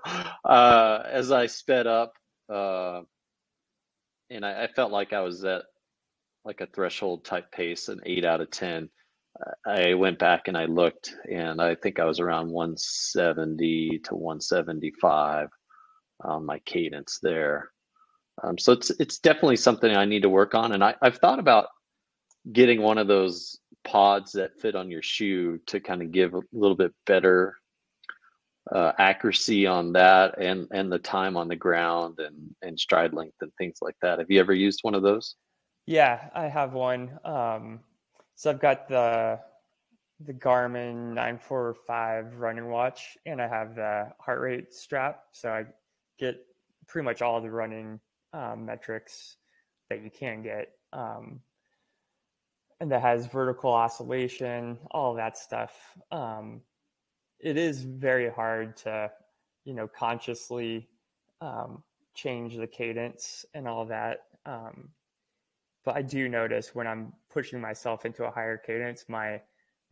uh, 0.44 1.02
as 1.06 1.32
I 1.32 1.46
sped 1.46 1.86
up, 1.86 2.12
uh, 2.48 3.02
and 4.30 4.44
I, 4.44 4.64
I, 4.64 4.66
felt 4.68 4.92
like 4.92 5.12
I 5.12 5.20
was 5.20 5.44
at 5.44 5.64
like 6.46 6.60
a 6.60 6.66
threshold 6.66 7.24
type 7.24 7.50
pace, 7.50 7.88
an 7.88 8.00
eight 8.06 8.24
out 8.24 8.40
of 8.40 8.50
10. 8.50 8.88
I 9.66 9.92
went 9.94 10.18
back 10.18 10.48
and 10.48 10.56
I 10.56 10.64
looked, 10.64 11.14
and 11.30 11.60
I 11.60 11.74
think 11.74 11.98
I 11.98 12.04
was 12.04 12.20
around 12.20 12.50
170 12.50 13.98
to 14.04 14.14
175 14.14 15.48
on 16.24 16.46
my 16.46 16.58
cadence 16.60 17.18
there. 17.22 17.70
Um, 18.42 18.56
so 18.56 18.72
it's 18.72 18.90
it's 18.98 19.18
definitely 19.18 19.56
something 19.56 19.94
I 19.94 20.04
need 20.06 20.22
to 20.22 20.28
work 20.30 20.54
on, 20.54 20.72
and 20.72 20.82
I, 20.82 20.94
I've 21.02 21.18
thought 21.18 21.38
about 21.38 21.66
getting 22.52 22.80
one 22.80 22.96
of 22.96 23.08
those 23.08 23.58
pods 23.84 24.32
that 24.32 24.58
fit 24.60 24.74
on 24.74 24.90
your 24.90 25.02
shoe 25.02 25.58
to 25.66 25.80
kind 25.80 26.00
of 26.00 26.12
give 26.12 26.34
a 26.34 26.40
little 26.52 26.76
bit 26.76 26.92
better 27.06 27.56
uh, 28.72 28.92
accuracy 28.98 29.66
on 29.66 29.92
that 29.92 30.38
and 30.40 30.66
and 30.72 30.90
the 30.90 30.98
time 30.98 31.36
on 31.36 31.48
the 31.48 31.56
ground 31.56 32.18
and 32.18 32.54
and 32.62 32.78
stride 32.80 33.12
length 33.12 33.36
and 33.42 33.52
things 33.58 33.78
like 33.82 33.96
that. 34.00 34.18
Have 34.18 34.30
you 34.30 34.40
ever 34.40 34.54
used 34.54 34.80
one 34.82 34.94
of 34.94 35.02
those? 35.02 35.36
Yeah, 35.86 36.28
I 36.34 36.48
have 36.48 36.72
one. 36.72 37.18
Um, 37.24 37.80
so 38.34 38.50
I've 38.50 38.60
got 38.60 38.88
the 38.88 39.40
the 40.20 40.32
Garmin 40.32 41.12
945 41.14 42.36
running 42.36 42.68
watch, 42.68 43.18
and 43.26 43.40
I 43.40 43.48
have 43.48 43.74
the 43.74 44.12
heart 44.18 44.40
rate 44.40 44.72
strap. 44.72 45.24
So 45.32 45.50
I 45.50 45.66
get 46.18 46.38
pretty 46.86 47.04
much 47.04 47.20
all 47.22 47.40
the 47.40 47.50
running 47.50 48.00
um, 48.32 48.64
metrics 48.64 49.36
that 49.90 50.02
you 50.02 50.10
can 50.10 50.42
get. 50.42 50.72
Um, 50.92 51.40
and 52.80 52.90
that 52.90 53.02
has 53.02 53.26
vertical 53.26 53.72
oscillation, 53.72 54.78
all 54.90 55.14
that 55.14 55.36
stuff. 55.38 55.72
Um, 56.10 56.62
it 57.38 57.56
is 57.56 57.82
very 57.82 58.30
hard 58.30 58.76
to, 58.78 59.10
you 59.64 59.74
know, 59.74 59.86
consciously 59.86 60.88
um, 61.40 61.82
change 62.14 62.56
the 62.56 62.66
cadence 62.66 63.44
and 63.54 63.68
all 63.68 63.84
that. 63.86 64.20
But 65.86 65.96
I 65.96 66.02
do 66.02 66.28
notice 66.28 66.74
when 66.74 66.88
I'm 66.88 67.12
pushing 67.30 67.60
myself 67.60 68.04
into 68.04 68.24
a 68.24 68.30
higher 68.30 68.58
cadence, 68.58 69.04
my 69.08 69.40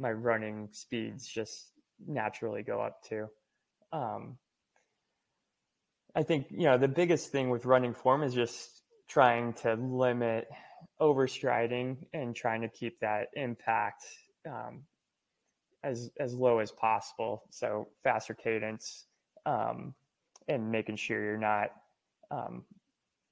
my 0.00 0.10
running 0.10 0.68
speeds 0.72 1.26
just 1.26 1.70
naturally 2.04 2.64
go 2.64 2.80
up 2.80 3.04
too. 3.04 3.28
Um, 3.92 4.36
I 6.16 6.24
think 6.24 6.48
you 6.50 6.64
know 6.64 6.78
the 6.78 6.88
biggest 6.88 7.30
thing 7.30 7.48
with 7.48 7.64
running 7.64 7.94
form 7.94 8.24
is 8.24 8.34
just 8.34 8.82
trying 9.08 9.52
to 9.54 9.74
limit 9.74 10.48
overstriding 11.00 11.96
and 12.12 12.34
trying 12.34 12.62
to 12.62 12.68
keep 12.68 12.98
that 12.98 13.28
impact 13.34 14.02
um, 14.50 14.82
as 15.84 16.10
as 16.18 16.34
low 16.34 16.58
as 16.58 16.72
possible. 16.72 17.44
So 17.50 17.86
faster 18.02 18.34
cadence 18.34 19.04
um, 19.46 19.94
and 20.48 20.72
making 20.72 20.96
sure 20.96 21.22
you're 21.22 21.38
not 21.38 21.70
um, 22.32 22.64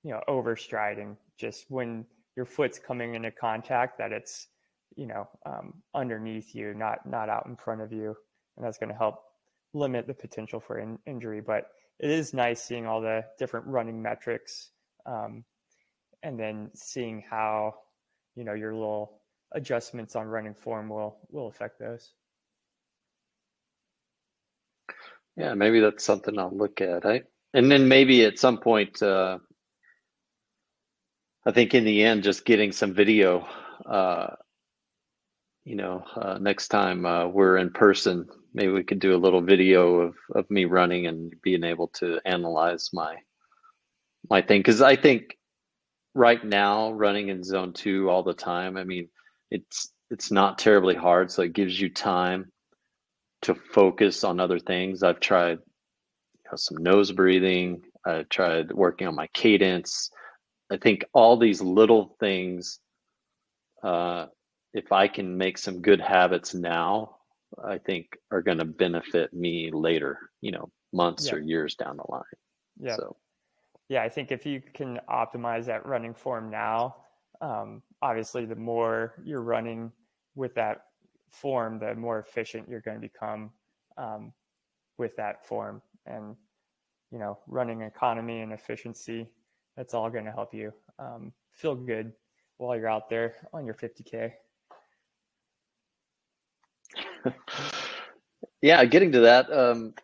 you 0.04 0.12
know 0.12 0.20
overstriding. 0.28 1.16
Just 1.36 1.64
when 1.68 2.06
your 2.36 2.46
foot's 2.46 2.78
coming 2.78 3.14
into 3.14 3.30
contact, 3.30 3.98
that 3.98 4.12
it's 4.12 4.48
you 4.96 5.06
know 5.06 5.28
um, 5.46 5.74
underneath 5.94 6.54
you, 6.54 6.74
not 6.74 7.06
not 7.06 7.28
out 7.28 7.46
in 7.46 7.56
front 7.56 7.80
of 7.80 7.92
you, 7.92 8.14
and 8.56 8.66
that's 8.66 8.78
going 8.78 8.90
to 8.90 8.98
help 8.98 9.16
limit 9.74 10.06
the 10.06 10.14
potential 10.14 10.60
for 10.60 10.78
in- 10.78 10.98
injury. 11.06 11.40
But 11.40 11.68
it 11.98 12.10
is 12.10 12.34
nice 12.34 12.62
seeing 12.62 12.86
all 12.86 13.00
the 13.00 13.24
different 13.38 13.66
running 13.66 14.02
metrics 14.02 14.70
um, 15.06 15.44
and 16.22 16.38
then 16.38 16.70
seeing 16.74 17.22
how 17.28 17.74
you 18.34 18.44
know 18.44 18.54
your 18.54 18.74
little 18.74 19.20
adjustments 19.52 20.16
on 20.16 20.26
running 20.26 20.54
form 20.54 20.88
will 20.88 21.18
will 21.30 21.48
affect 21.48 21.78
those. 21.78 22.12
Yeah 25.36 25.54
maybe 25.54 25.80
that's 25.80 26.04
something 26.04 26.38
i'll 26.38 26.54
look 26.54 26.80
at. 26.80 27.06
I 27.06 27.22
and 27.54 27.70
then 27.70 27.88
maybe 27.88 28.24
at 28.24 28.38
some 28.38 28.58
point, 28.58 29.02
uh, 29.02 29.38
I 31.44 31.50
think 31.50 31.74
in 31.74 31.84
the 31.84 32.04
end, 32.04 32.22
just 32.22 32.44
getting 32.44 32.72
some 32.72 32.94
video. 32.94 33.46
Uh, 33.84 34.28
you 35.64 35.76
know, 35.76 36.04
uh, 36.16 36.38
next 36.38 36.68
time 36.68 37.06
uh, 37.06 37.26
we're 37.26 37.56
in 37.56 37.70
person, 37.70 38.26
maybe 38.54 38.72
we 38.72 38.84
could 38.84 38.98
do 39.00 39.14
a 39.14 39.18
little 39.18 39.40
video 39.40 40.00
of 40.00 40.14
of 40.34 40.50
me 40.50 40.64
running 40.64 41.06
and 41.06 41.32
being 41.42 41.64
able 41.64 41.88
to 41.88 42.20
analyze 42.24 42.90
my 42.92 43.16
my 44.30 44.42
thing 44.42 44.60
because 44.60 44.82
I 44.82 44.96
think 44.96 45.36
right 46.14 46.44
now 46.44 46.92
running 46.92 47.28
in 47.28 47.42
zone 47.42 47.72
two 47.72 48.10
all 48.10 48.22
the 48.22 48.34
time. 48.34 48.76
I 48.76 48.84
mean, 48.84 49.08
it's 49.50 49.92
it's 50.10 50.30
not 50.30 50.58
terribly 50.58 50.94
hard, 50.94 51.30
so 51.30 51.42
it 51.42 51.52
gives 51.54 51.80
you 51.80 51.88
time 51.88 52.52
to 53.42 53.54
focus 53.54 54.22
on 54.24 54.38
other 54.38 54.58
things. 54.58 55.02
I've 55.02 55.20
tried 55.20 55.58
you 55.58 56.50
know, 56.50 56.56
some 56.56 56.78
nose 56.78 57.10
breathing. 57.12 57.82
I 58.06 58.24
tried 58.30 58.72
working 58.72 59.08
on 59.08 59.14
my 59.16 59.28
cadence. 59.28 60.10
I 60.72 60.78
think 60.78 61.04
all 61.12 61.36
these 61.36 61.60
little 61.60 62.16
things, 62.18 62.80
uh, 63.82 64.26
if 64.72 64.90
I 64.90 65.06
can 65.06 65.36
make 65.36 65.58
some 65.58 65.82
good 65.82 66.00
habits 66.00 66.54
now, 66.54 67.16
I 67.62 67.76
think 67.76 68.06
are 68.30 68.40
going 68.40 68.56
to 68.56 68.64
benefit 68.64 69.34
me 69.34 69.70
later, 69.70 70.18
you 70.40 70.50
know, 70.50 70.70
months 70.94 71.26
yeah. 71.26 71.34
or 71.34 71.38
years 71.40 71.74
down 71.74 71.98
the 71.98 72.04
line. 72.08 72.22
Yeah. 72.80 72.96
So, 72.96 73.16
yeah, 73.90 74.02
I 74.02 74.08
think 74.08 74.32
if 74.32 74.46
you 74.46 74.62
can 74.72 74.98
optimize 75.10 75.66
that 75.66 75.84
running 75.84 76.14
form 76.14 76.50
now, 76.50 76.96
um, 77.42 77.82
obviously 78.00 78.46
the 78.46 78.56
more 78.56 79.14
you're 79.22 79.42
running 79.42 79.92
with 80.34 80.54
that 80.54 80.84
form, 81.30 81.78
the 81.78 81.94
more 81.94 82.18
efficient 82.18 82.66
you're 82.66 82.80
going 82.80 82.96
to 82.96 83.08
become 83.08 83.50
um, 83.98 84.32
with 84.96 85.14
that 85.16 85.44
form. 85.44 85.82
And, 86.06 86.34
you 87.10 87.18
know, 87.18 87.38
running 87.46 87.82
economy 87.82 88.40
and 88.40 88.52
efficiency, 88.54 89.28
that's 89.76 89.94
all 89.94 90.10
going 90.10 90.24
to 90.24 90.32
help 90.32 90.54
you 90.54 90.72
um, 90.98 91.32
feel 91.52 91.74
good 91.74 92.12
while 92.58 92.76
you're 92.76 92.88
out 92.88 93.08
there 93.08 93.34
on 93.52 93.64
your 93.66 93.74
50K. 93.74 94.32
yeah, 98.62 98.84
getting 98.84 99.12
to 99.12 99.20
that. 99.20 99.52
Um, 99.52 99.94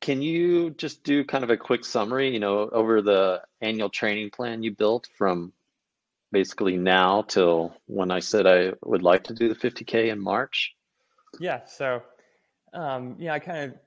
can 0.00 0.22
you 0.22 0.70
just 0.70 1.04
do 1.04 1.24
kind 1.24 1.44
of 1.44 1.50
a 1.50 1.56
quick 1.56 1.84
summary, 1.84 2.32
you 2.32 2.40
know, 2.40 2.68
over 2.70 3.02
the 3.02 3.42
annual 3.60 3.90
training 3.90 4.30
plan 4.30 4.62
you 4.62 4.70
built 4.72 5.08
from 5.16 5.52
basically 6.32 6.76
now 6.76 7.22
till 7.22 7.74
when 7.86 8.10
I 8.10 8.20
said 8.20 8.46
I 8.46 8.72
would 8.82 9.02
like 9.02 9.24
to 9.24 9.34
do 9.34 9.48
the 9.48 9.54
50K 9.54 10.10
in 10.10 10.20
March? 10.20 10.74
Yeah. 11.38 11.64
So, 11.66 12.02
um, 12.72 13.16
yeah, 13.18 13.34
I 13.34 13.38
kind 13.38 13.72
of 13.72 13.78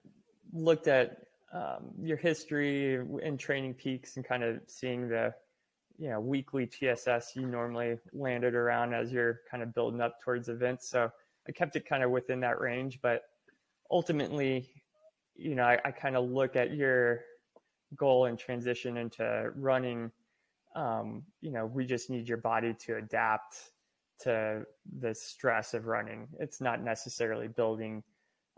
looked 0.54 0.88
at 0.88 1.27
um, 1.54 1.92
your 2.02 2.18
history 2.18 2.96
and 2.96 3.40
TrainingPeaks 3.40 4.16
and 4.16 4.26
kind 4.26 4.44
of 4.44 4.60
seeing 4.68 5.08
the, 5.08 5.34
you 5.98 6.10
know, 6.10 6.20
weekly 6.20 6.68
TSS 6.68 7.36
you 7.36 7.48
normally 7.48 7.98
landed 8.14 8.54
around 8.54 8.94
as 8.94 9.12
you're 9.12 9.42
kind 9.50 9.64
of 9.64 9.74
building 9.74 10.02
up 10.02 10.22
towards 10.22 10.50
events. 10.50 10.90
So 10.90 11.10
I 11.48 11.52
kept 11.52 11.76
it 11.76 11.88
kind 11.88 12.04
of 12.04 12.12
within 12.12 12.42
that 12.42 12.60
range, 12.60 13.00
but 13.02 13.24
ultimately, 13.90 14.70
you 15.36 15.56
know, 15.56 15.64
I, 15.64 15.80
I 15.86 15.92
kind 15.92 16.16
of 16.18 16.30
look 16.30 16.56
at 16.56 16.74
your 16.74 17.22
goal 17.96 18.26
and 18.26 18.38
transition 18.38 18.98
into 18.98 19.52
running. 19.56 20.12
Um, 20.76 21.24
you 21.42 21.52
know, 21.52 21.66
we 21.66 21.86
just 21.86 22.10
need 22.10 22.28
your 22.28 22.38
body 22.38 22.76
to 22.86 22.98
adapt 22.98 23.72
to 24.20 24.64
the 25.00 25.14
stress 25.14 25.74
of 25.74 25.86
running. 25.86 26.28
It's 26.40 26.60
not 26.60 26.84
necessarily 26.84 27.48
building 27.48 28.04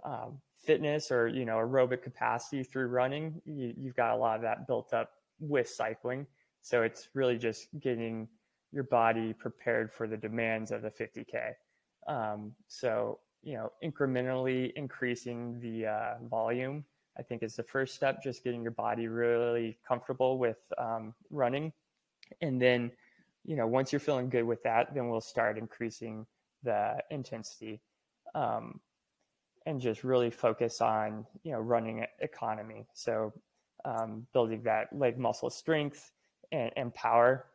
um, 0.04 0.40
fitness 0.64 1.12
or 1.12 1.28
you 1.28 1.46
know 1.46 1.58
aerobic 1.58 2.02
capacity 2.02 2.64
through 2.64 2.88
running. 2.88 3.42
You, 3.46 3.74
you've 3.78 3.96
got 3.96 4.14
a 4.14 4.18
lot 4.18 4.36
of 4.36 4.42
that 4.44 4.68
built 4.68 4.94
up 4.94 5.12
with 5.40 5.68
cycling. 5.70 6.28
So 6.62 6.84
it's 6.84 7.10
really 7.14 7.38
just 7.38 7.68
getting 7.80 8.28
your 8.72 8.84
body 8.84 9.34
prepared 9.34 9.92
for 9.92 10.08
the 10.08 10.18
demands 10.18 10.72
of 10.72 10.82
the 10.82 10.92
50k. 10.92 11.54
Um, 12.08 12.54
so 12.68 13.20
you 13.42 13.54
know, 13.54 13.72
incrementally 13.84 14.72
increasing 14.76 15.60
the 15.62 15.88
uh, 15.88 16.14
volume, 16.30 16.84
I 17.18 17.22
think 17.22 17.44
is 17.44 17.56
the 17.56 17.64
first 17.64 17.96
step. 17.96 18.22
Just 18.22 18.44
getting 18.44 18.62
your 18.62 18.72
body 18.72 19.08
really 19.08 19.78
comfortable 19.88 20.38
with 20.38 20.58
um, 20.78 21.14
running, 21.30 21.72
and 22.42 22.62
then, 22.62 22.92
you 23.46 23.56
know, 23.56 23.68
once 23.68 23.92
you're 23.92 24.00
feeling 24.00 24.30
good 24.30 24.44
with 24.44 24.62
that, 24.64 24.94
then 24.94 25.10
we'll 25.10 25.22
start 25.22 25.58
increasing 25.58 26.26
the 26.64 26.98
intensity, 27.10 27.82
um, 28.36 28.80
and 29.66 29.80
just 29.80 30.04
really 30.04 30.30
focus 30.30 30.82
on 30.82 31.26
you 31.44 31.52
know 31.52 31.60
running 31.60 32.06
economy. 32.20 32.88
So 32.94 33.34
um, 33.86 34.26
building 34.34 34.64
that 34.64 34.88
leg 34.92 35.18
muscle 35.18 35.50
strength 35.50 36.12
and, 36.52 36.72
and 36.76 36.94
power, 36.94 37.46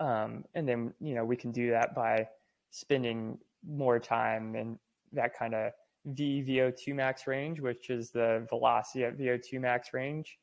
um, 0.00 0.44
and 0.54 0.68
then 0.68 0.92
you 1.00 1.14
know 1.14 1.24
we 1.24 1.36
can 1.36 1.52
do 1.52 1.70
that 1.70 1.94
by 1.94 2.28
spending 2.70 3.38
more 3.66 3.98
time 3.98 4.54
in 4.54 4.78
that 5.12 5.36
kind 5.36 5.54
of 5.54 5.72
V 6.06 6.44
VO2 6.46 6.94
max 6.94 7.26
range, 7.26 7.60
which 7.60 7.90
is 7.90 8.10
the 8.10 8.46
velocity 8.48 9.04
at 9.04 9.18
VO2 9.18 9.60
max 9.60 9.92
range. 9.92 10.38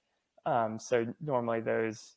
Um, 0.46 0.78
so 0.80 1.06
normally 1.22 1.62
those 1.62 2.16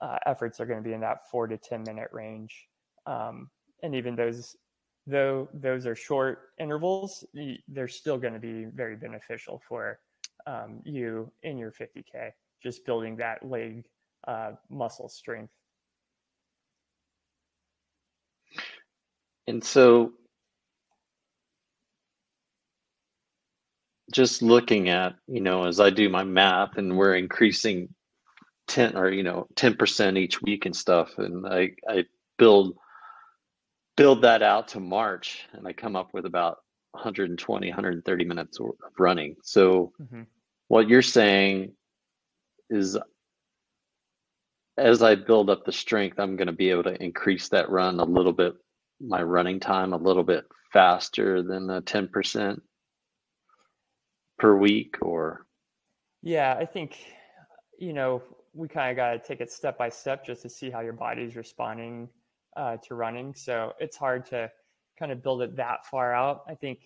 uh, 0.00 0.18
efforts 0.26 0.60
are 0.60 0.66
going 0.66 0.82
to 0.82 0.88
be 0.88 0.94
in 0.94 1.00
that 1.00 1.28
four 1.30 1.46
to 1.46 1.56
10 1.56 1.82
minute 1.84 2.08
range. 2.12 2.68
Um, 3.06 3.50
and 3.82 3.94
even 3.94 4.14
those, 4.14 4.56
though 5.06 5.48
those 5.52 5.86
are 5.86 5.94
short 5.94 6.50
intervals, 6.58 7.24
they're 7.68 7.88
still 7.88 8.18
going 8.18 8.34
to 8.34 8.40
be 8.40 8.64
very 8.64 8.96
beneficial 8.96 9.62
for 9.68 9.98
um, 10.46 10.80
you 10.84 11.30
in 11.42 11.58
your 11.58 11.72
50K, 11.72 12.30
just 12.62 12.84
building 12.84 13.16
that 13.16 13.44
leg 13.48 13.84
uh, 14.26 14.52
muscle 14.70 15.08
strength. 15.08 15.52
And 19.46 19.62
so 19.62 20.12
just 24.12 24.42
looking 24.42 24.88
at, 24.88 25.14
you 25.26 25.40
know, 25.40 25.66
as 25.66 25.80
I 25.80 25.90
do 25.90 26.08
my 26.08 26.24
math 26.24 26.76
and 26.76 26.96
we're 26.96 27.16
increasing 27.16 27.88
10 28.68 28.96
or, 28.96 29.10
you 29.10 29.22
know, 29.22 29.46
10% 29.56 30.18
each 30.18 30.40
week 30.40 30.66
and 30.66 30.74
stuff. 30.74 31.18
And 31.18 31.46
I, 31.46 31.70
I 31.88 32.04
build, 32.38 32.76
build 33.96 34.22
that 34.22 34.42
out 34.42 34.68
to 34.68 34.80
March 34.80 35.46
and 35.52 35.66
I 35.66 35.72
come 35.72 35.96
up 35.96 36.12
with 36.12 36.26
about 36.26 36.58
120, 36.92 37.68
130 37.68 38.24
minutes 38.24 38.60
of 38.60 38.70
running. 38.98 39.36
So 39.42 39.92
mm-hmm. 40.00 40.22
what 40.68 40.88
you're 40.88 41.02
saying 41.02 41.72
is 42.70 42.96
as 44.76 45.02
I 45.02 45.14
build 45.14 45.50
up 45.50 45.64
the 45.64 45.72
strength, 45.72 46.18
I'm 46.18 46.36
going 46.36 46.46
to 46.46 46.52
be 46.52 46.70
able 46.70 46.82
to 46.84 47.02
increase 47.02 47.48
that 47.48 47.70
run 47.70 48.00
a 48.00 48.04
little 48.04 48.32
bit, 48.32 48.54
my 49.00 49.22
running 49.22 49.60
time 49.60 49.92
a 49.92 49.98
little 49.98 50.24
bit 50.24 50.44
faster 50.72 51.42
than 51.42 51.66
the 51.68 51.82
10% 51.82 52.60
per 54.38 54.56
week 54.56 54.96
or 55.00 55.46
yeah 56.22 56.56
i 56.58 56.64
think 56.64 56.98
you 57.78 57.92
know 57.92 58.22
we 58.52 58.68
kind 58.68 58.90
of 58.90 58.96
got 58.96 59.12
to 59.12 59.18
take 59.18 59.40
it 59.40 59.50
step 59.50 59.78
by 59.78 59.88
step 59.88 60.24
just 60.24 60.42
to 60.42 60.48
see 60.48 60.70
how 60.70 60.80
your 60.80 60.92
body's 60.92 61.36
responding 61.36 62.08
uh, 62.56 62.76
to 62.78 62.94
running. 62.94 63.34
So 63.34 63.72
it's 63.78 63.96
hard 63.96 64.26
to 64.26 64.50
kind 64.98 65.12
of 65.12 65.22
build 65.22 65.42
it 65.42 65.56
that 65.56 65.86
far 65.86 66.14
out. 66.14 66.42
I 66.48 66.54
think 66.54 66.80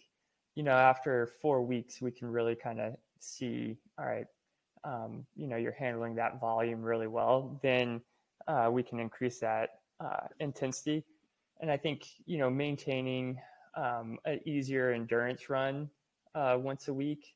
you 0.55 0.63
know 0.63 0.73
after 0.73 1.29
four 1.41 1.63
weeks 1.63 2.01
we 2.01 2.11
can 2.11 2.29
really 2.29 2.55
kind 2.57 2.81
of 2.81 2.95
see 3.21 3.77
all 3.99 4.07
right 4.07 4.27
um, 4.85 5.27
you 5.37 5.47
know 5.47 5.57
you're 5.57 5.73
handling 5.73 6.15
that 6.17 6.41
volume 6.41 6.83
really 6.83 7.07
well. 7.07 7.59
Then 7.63 8.01
uh, 8.47 8.71
we 8.73 8.83
can 8.83 8.99
increase 8.99 9.41
that 9.41 9.81
uh, 10.01 10.29
intensity. 10.41 11.05
And 11.61 11.71
i 11.73 11.77
think 11.77 12.07
you 12.25 12.39
know 12.39 12.49
maintaining 12.49 13.39
um, 13.77 14.19
an 14.25 14.41
easier 14.45 14.93
endurance 14.93 15.51
run 15.51 15.91
uh, 16.35 16.57
once 16.61 16.89
a 16.89 16.95
week 16.95 17.35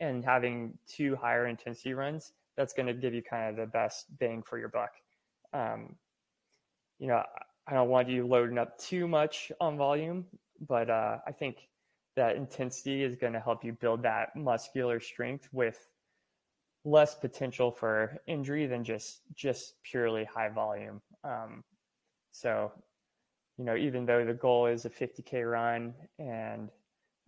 and 0.00 0.24
having 0.24 0.76
two 0.88 1.16
higher 1.16 1.46
intensity 1.46 1.94
runs, 1.94 2.32
that's 2.56 2.72
going 2.72 2.86
to 2.86 2.94
give 2.94 3.14
you 3.14 3.22
kind 3.22 3.50
of 3.50 3.56
the 3.56 3.66
best 3.70 4.06
bang 4.18 4.42
for 4.42 4.58
your 4.58 4.68
buck. 4.68 4.92
Um, 5.52 5.96
you 6.98 7.08
know, 7.08 7.22
I 7.66 7.74
don't 7.74 7.88
want 7.88 8.08
you 8.08 8.26
loading 8.26 8.58
up 8.58 8.78
too 8.78 9.08
much 9.08 9.50
on 9.60 9.76
volume, 9.76 10.26
but 10.68 10.90
uh, 10.90 11.18
I 11.26 11.32
think 11.32 11.68
that 12.16 12.36
intensity 12.36 13.02
is 13.02 13.16
going 13.16 13.32
to 13.32 13.40
help 13.40 13.64
you 13.64 13.72
build 13.72 14.02
that 14.02 14.36
muscular 14.36 15.00
strength 15.00 15.48
with 15.52 15.88
less 16.84 17.14
potential 17.14 17.70
for 17.70 18.18
injury 18.26 18.66
than 18.66 18.84
just 18.84 19.22
just 19.34 19.82
purely 19.82 20.24
high 20.24 20.50
volume. 20.50 21.00
Um, 21.24 21.64
so, 22.30 22.70
you 23.56 23.64
know, 23.64 23.76
even 23.76 24.04
though 24.04 24.24
the 24.24 24.34
goal 24.34 24.66
is 24.66 24.84
a 24.84 24.90
50k 24.90 25.50
run 25.50 25.94
and 26.18 26.70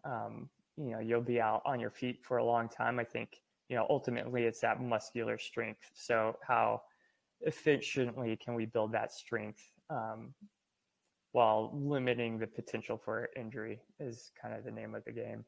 um, 0.04 0.48
you 0.76 0.90
know 0.90 0.98
you'll 0.98 1.20
be 1.20 1.40
out 1.40 1.62
on 1.64 1.80
your 1.80 1.90
feet 1.90 2.20
for 2.22 2.36
a 2.36 2.44
long 2.44 2.68
time 2.68 2.98
i 2.98 3.04
think 3.04 3.40
you 3.68 3.76
know 3.76 3.86
ultimately 3.88 4.44
it's 4.44 4.60
that 4.60 4.80
muscular 4.80 5.38
strength 5.38 5.90
so 5.94 6.36
how 6.46 6.82
efficiently 7.42 8.36
can 8.42 8.54
we 8.54 8.66
build 8.66 8.92
that 8.92 9.12
strength 9.12 9.60
um, 9.90 10.34
while 11.32 11.70
limiting 11.74 12.38
the 12.38 12.46
potential 12.46 13.00
for 13.02 13.28
injury 13.36 13.80
is 14.00 14.30
kind 14.40 14.54
of 14.54 14.64
the 14.64 14.70
name 14.70 14.94
of 14.94 15.04
the 15.04 15.12
game 15.12 15.44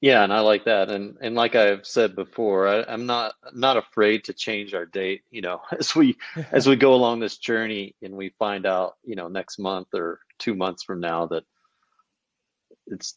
Yeah, 0.00 0.22
and 0.22 0.32
I 0.32 0.40
like 0.40 0.64
that. 0.66 0.90
And 0.90 1.16
and 1.22 1.34
like 1.34 1.54
I've 1.54 1.86
said 1.86 2.14
before, 2.14 2.68
I, 2.68 2.84
I'm 2.86 3.06
not 3.06 3.34
not 3.54 3.78
afraid 3.78 4.24
to 4.24 4.34
change 4.34 4.74
our 4.74 4.84
date. 4.86 5.22
You 5.30 5.40
know, 5.40 5.60
as 5.78 5.96
we 5.96 6.16
as 6.52 6.68
we 6.68 6.76
go 6.76 6.94
along 6.94 7.20
this 7.20 7.38
journey 7.38 7.94
and 8.02 8.14
we 8.14 8.34
find 8.38 8.66
out, 8.66 8.96
you 9.04 9.16
know, 9.16 9.28
next 9.28 9.58
month 9.58 9.88
or 9.94 10.20
two 10.38 10.54
months 10.54 10.82
from 10.84 11.00
now 11.00 11.26
that 11.28 11.44
it's 12.86 13.16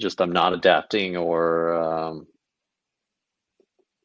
just 0.00 0.20
I'm 0.20 0.32
not 0.32 0.54
adapting 0.54 1.16
or 1.16 1.74
um, 1.74 2.26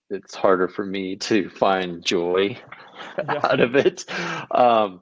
it's 0.09 0.35
harder 0.35 0.67
for 0.67 0.85
me 0.85 1.15
to 1.17 1.49
find 1.49 2.03
joy 2.05 2.57
Yeah. 3.17 3.41
out 3.43 3.59
of 3.59 3.75
it. 3.75 4.05
Um, 4.51 5.01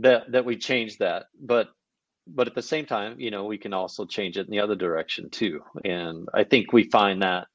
that 0.00 0.30
that 0.32 0.44
we 0.44 0.56
change 0.56 0.98
that, 0.98 1.26
but 1.40 1.68
but 2.26 2.46
at 2.48 2.54
the 2.54 2.62
same 2.62 2.86
time, 2.86 3.18
you 3.20 3.30
know, 3.30 3.44
we 3.46 3.58
can 3.58 3.72
also 3.74 4.06
change 4.06 4.38
it 4.38 4.46
in 4.46 4.52
the 4.52 4.60
other 4.60 4.76
direction 4.76 5.30
too. 5.30 5.62
And 5.84 6.28
I 6.34 6.44
think 6.44 6.72
we 6.72 6.84
find 6.90 7.22
that, 7.22 7.48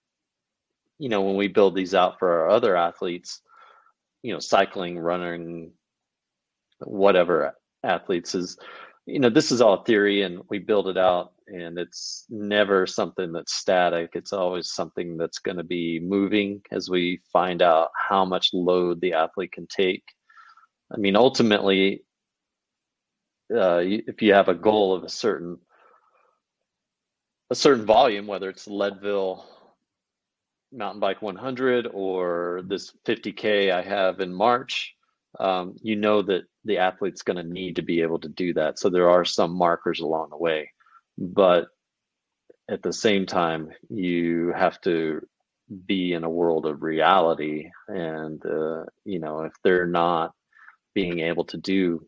you 0.99 1.10
know, 1.10 1.21
when 1.21 1.38
we 1.38 1.47
build 1.47 1.75
these 1.75 1.95
out 1.95 2.19
for 2.19 2.41
our 2.41 2.49
other 2.49 2.75
athletes, 2.75 3.41
you 4.23 4.34
know, 4.34 4.39
cycling, 4.39 4.99
running, 4.99 5.71
whatever 6.79 7.55
athletes 7.84 8.36
is, 8.36 8.58
you 9.05 9.19
know, 9.19 9.29
this 9.29 9.51
is 9.51 9.62
all 9.62 9.84
theory 9.84 10.23
and 10.23 10.41
we 10.49 10.60
build 10.60 10.89
it 10.89 10.97
out 10.97 11.34
and 11.47 11.77
it's 11.77 12.25
never 12.29 12.88
something 12.88 13.31
that's 13.31 13.53
static. 13.53 14.12
It's 14.13 14.34
always 14.34 14.71
something 14.71 15.17
that's 15.17 15.39
going 15.39 15.58
to 15.58 15.63
be 15.63 15.99
moving 15.99 16.62
as 16.71 16.89
we 16.89 17.21
find 17.31 17.62
out 17.62 17.89
how 17.95 18.25
much 18.25 18.49
load 18.53 19.01
the 19.01 19.13
athlete 19.13 19.51
can 19.51 19.67
take. 19.67 20.03
I 20.93 20.97
mean, 20.97 21.15
ultimately, 21.15 22.03
uh, 23.55 23.81
if 23.84 24.21
you 24.21 24.34
have 24.34 24.49
a 24.49 24.55
goal 24.55 24.93
of 24.93 25.03
a 25.03 25.10
certain 25.10 25.58
a 27.51 27.55
certain 27.55 27.86
volume, 27.86 28.25
whether 28.25 28.49
it's 28.49 28.67
Leadville 28.67 29.45
mountain 30.71 30.99
bike 30.99 31.21
100 31.21 31.88
or 31.93 32.63
this 32.67 32.91
50k 33.05 33.71
I 33.71 33.84
have 33.84 34.19
in 34.19 34.34
March, 34.34 34.95
um, 35.39 35.75
you 35.81 35.95
know 35.95 36.21
that 36.23 36.43
the 36.63 36.79
athlete's 36.79 37.21
going 37.21 37.38
to 37.38 37.43
need 37.43 37.75
to 37.75 37.81
be 37.81 38.01
able 38.01 38.19
to 38.19 38.29
do 38.29 38.53
that. 38.53 38.79
So 38.79 38.89
there 38.89 39.10
are 39.10 39.25
some 39.25 39.51
markers 39.51 39.99
along 39.99 40.29
the 40.31 40.38
way, 40.38 40.71
but 41.17 41.67
at 42.69 42.82
the 42.82 42.93
same 42.93 43.25
time, 43.25 43.69
you 43.89 44.54
have 44.56 44.80
to 44.82 45.21
be 45.86 46.13
in 46.13 46.23
a 46.23 46.30
world 46.30 46.65
of 46.65 46.84
reality, 46.84 47.69
and 47.88 48.43
uh, 48.45 48.84
you 49.04 49.19
know 49.19 49.41
if 49.41 49.54
they're 49.63 49.88
not 49.88 50.32
being 50.93 51.19
able 51.19 51.43
to 51.45 51.58
do 51.58 52.06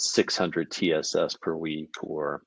600 0.00 0.70
TSS 0.70 1.36
per 1.40 1.54
week 1.56 1.90
or 2.02 2.42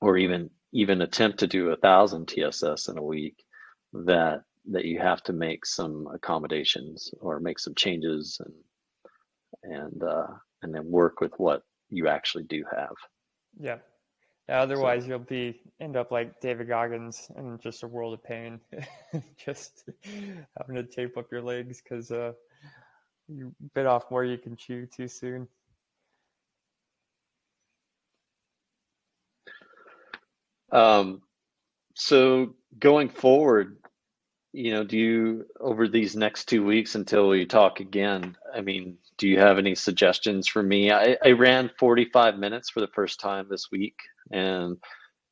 or 0.00 0.16
even 0.16 0.50
even 0.72 1.02
attempt 1.02 1.38
to 1.38 1.46
do 1.46 1.70
a 1.70 1.76
thousand 1.76 2.26
TSS 2.26 2.88
in 2.88 2.98
a 2.98 3.02
week 3.02 3.44
that 3.92 4.42
that 4.70 4.84
you 4.84 4.98
have 4.98 5.22
to 5.22 5.32
make 5.32 5.66
some 5.66 6.06
accommodations 6.14 7.12
or 7.20 7.40
make 7.40 7.58
some 7.58 7.74
changes 7.74 8.40
and 8.44 8.54
and 9.62 10.02
uh, 10.02 10.26
and 10.62 10.74
then 10.74 10.90
work 10.90 11.20
with 11.20 11.32
what 11.36 11.62
you 11.90 12.08
actually 12.08 12.44
do 12.44 12.64
have. 12.74 12.94
Yeah. 13.58 13.78
Yeah, 14.48 14.60
Otherwise, 14.60 15.06
you'll 15.08 15.20
be 15.20 15.60
end 15.80 15.96
up 15.96 16.10
like 16.10 16.38
David 16.40 16.68
Goggins 16.68 17.30
in 17.38 17.58
just 17.62 17.82
a 17.82 17.86
world 17.86 18.12
of 18.12 18.22
pain, 18.22 18.60
just 19.42 19.88
having 20.58 20.76
to 20.76 20.82
tape 20.82 21.16
up 21.16 21.32
your 21.32 21.40
legs 21.40 21.80
because 21.82 22.10
uh, 22.10 22.32
you 23.26 23.54
bit 23.74 23.86
off 23.86 24.10
more 24.10 24.24
you 24.24 24.36
can 24.36 24.54
chew 24.54 24.86
too 24.86 25.08
soon. 25.08 25.48
Um, 30.72 31.22
so 31.94 32.54
going 32.78 33.08
forward, 33.08 33.78
you 34.54 34.70
know, 34.70 34.84
do 34.84 34.96
you 34.96 35.46
over 35.58 35.88
these 35.88 36.14
next 36.14 36.44
two 36.44 36.64
weeks 36.64 36.94
until 36.94 37.28
we 37.28 37.44
talk 37.44 37.80
again? 37.80 38.36
I 38.54 38.60
mean, 38.60 38.96
do 39.18 39.28
you 39.28 39.40
have 39.40 39.58
any 39.58 39.74
suggestions 39.74 40.46
for 40.46 40.62
me? 40.62 40.92
I, 40.92 41.16
I 41.24 41.32
ran 41.32 41.72
45 41.76 42.38
minutes 42.38 42.70
for 42.70 42.80
the 42.80 42.88
first 42.94 43.18
time 43.18 43.48
this 43.50 43.72
week, 43.72 43.96
and 44.30 44.76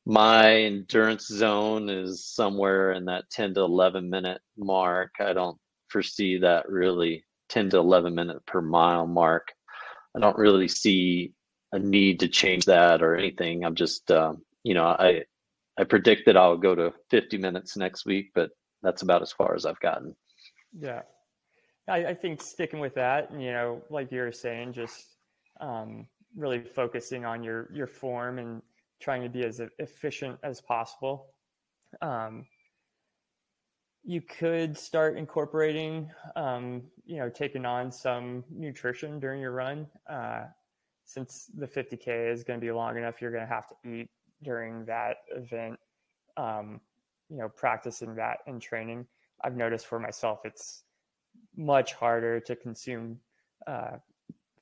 my 0.05 0.53
endurance 0.53 1.27
zone 1.27 1.89
is 1.89 2.25
somewhere 2.25 2.91
in 2.91 3.05
that 3.05 3.29
10 3.31 3.53
to 3.53 3.61
11 3.61 4.09
minute 4.09 4.41
mark. 4.57 5.11
I 5.21 5.31
don't 5.31 5.57
foresee 5.87 6.39
that 6.39 6.67
really 6.69 7.23
10 7.47 7.69
to 7.69 7.77
11 7.77 8.13
minute 8.13 8.45
per 8.45 8.61
mile 8.61 9.07
mark. 9.07 9.53
I 10.17 10.19
don't 10.19 10.37
really 10.37 10.67
see 10.67 11.31
a 11.71 11.79
need 11.79 12.19
to 12.19 12.27
change 12.27 12.65
that 12.65 13.01
or 13.01 13.15
anything. 13.15 13.63
I'm 13.63 13.75
just, 13.75 14.11
um, 14.11 14.43
you 14.63 14.73
know, 14.73 14.85
I 14.85 15.23
I 15.77 15.85
predict 15.85 16.25
that 16.25 16.37
I'll 16.37 16.57
go 16.57 16.75
to 16.75 16.93
50 17.09 17.37
minutes 17.37 17.77
next 17.77 18.05
week, 18.05 18.31
but 18.35 18.51
that's 18.83 19.01
about 19.01 19.21
as 19.21 19.31
far 19.31 19.55
as 19.55 19.65
I've 19.65 19.79
gotten. 19.79 20.15
Yeah. 20.77 21.01
I, 21.87 22.05
I 22.05 22.13
think 22.13 22.41
sticking 22.41 22.79
with 22.79 22.95
that, 22.95 23.31
you 23.31 23.51
know, 23.51 23.81
like 23.89 24.11
you 24.11 24.21
were 24.21 24.31
saying, 24.31 24.73
just 24.73 25.05
um, 25.59 26.07
really 26.35 26.59
focusing 26.59 27.25
on 27.25 27.43
your 27.43 27.69
your 27.73 27.87
form 27.87 28.39
and 28.39 28.61
trying 29.01 29.21
to 29.21 29.29
be 29.29 29.43
as 29.43 29.61
efficient 29.79 30.37
as 30.43 30.61
possible. 30.61 31.27
Um, 32.01 32.45
you 34.05 34.21
could 34.21 34.77
start 34.77 35.17
incorporating, 35.17 36.09
um, 36.35 36.83
you 37.05 37.17
know, 37.17 37.29
taking 37.29 37.65
on 37.65 37.91
some 37.91 38.43
nutrition 38.49 39.19
during 39.19 39.39
your 39.39 39.51
run. 39.51 39.87
Uh, 40.09 40.43
since 41.05 41.49
the 41.57 41.67
50K 41.67 42.31
is 42.31 42.43
going 42.43 42.59
to 42.59 42.65
be 42.65 42.71
long 42.71 42.97
enough, 42.97 43.21
you're 43.21 43.31
going 43.31 43.45
to 43.45 43.53
have 43.53 43.65
to 43.67 43.89
eat 43.89 44.09
during 44.41 44.85
that 44.85 45.17
event. 45.35 45.77
Um, 46.37 46.81
you 47.29 47.37
know, 47.37 47.49
practicing 47.49 48.15
that 48.15 48.39
and 48.47 48.61
training. 48.61 49.05
I've 49.43 49.55
noticed 49.55 49.87
for 49.87 49.99
myself, 49.99 50.39
it's 50.45 50.83
much 51.55 51.93
harder 51.93 52.39
to 52.39 52.55
consume 52.55 53.19
uh, 53.67 53.97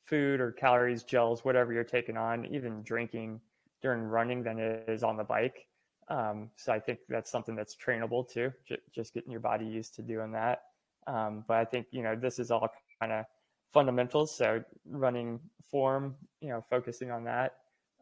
food 0.06 0.40
or 0.42 0.52
calories, 0.52 1.04
gels, 1.04 1.46
whatever 1.46 1.74
you're 1.74 1.84
taking 1.84 2.18
on, 2.18 2.46
even 2.46 2.82
drinking 2.84 3.40
during 3.82 4.02
running 4.02 4.44
than 4.44 4.60
it 4.60 4.86
is 4.88 5.04
on 5.04 5.18
the 5.18 5.24
bike. 5.24 5.68
Um, 6.10 6.50
so 6.56 6.74
I 6.74 6.80
think 6.80 7.00
that's 7.08 7.32
something 7.32 7.56
that's 7.56 7.76
trainable 7.76 8.30
too, 8.30 8.52
j- 8.68 8.78
just 8.94 9.14
getting 9.14 9.32
your 9.32 9.40
body 9.40 9.66
used 9.66 9.96
to 9.96 10.02
doing 10.02 10.32
that. 10.34 10.64
Um, 11.08 11.46
but 11.48 11.58
I 11.58 11.66
think, 11.66 11.88
you 11.92 12.04
know, 12.04 12.16
this 12.16 12.40
is 12.40 12.52
all 12.52 12.68
kind 13.00 13.14
of 13.14 13.26
fundamentals. 13.72 14.36
So 14.36 14.64
running 14.86 15.40
form, 15.70 16.16
you 16.42 16.50
know, 16.50 16.64
focusing 16.70 17.12
on 17.12 17.24
that, 17.24 17.56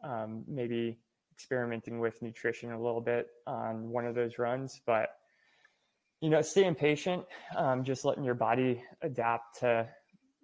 um, 0.03 0.43
maybe 0.47 0.97
experimenting 1.39 1.99
with 1.99 2.21
nutrition 2.21 2.73
a 2.73 2.81
little 2.81 2.99
bit 2.99 3.27
on 3.47 3.89
one 3.89 4.05
of 4.05 4.13
those 4.13 4.37
runs, 4.37 4.81
but 4.85 5.11
you 6.19 6.29
know, 6.29 6.41
staying 6.41 6.75
patient, 6.75 7.23
um, 7.55 7.81
just 7.81 8.03
letting 8.03 8.25
your 8.25 8.35
body 8.35 8.83
adapt 9.03 9.57
to 9.61 9.87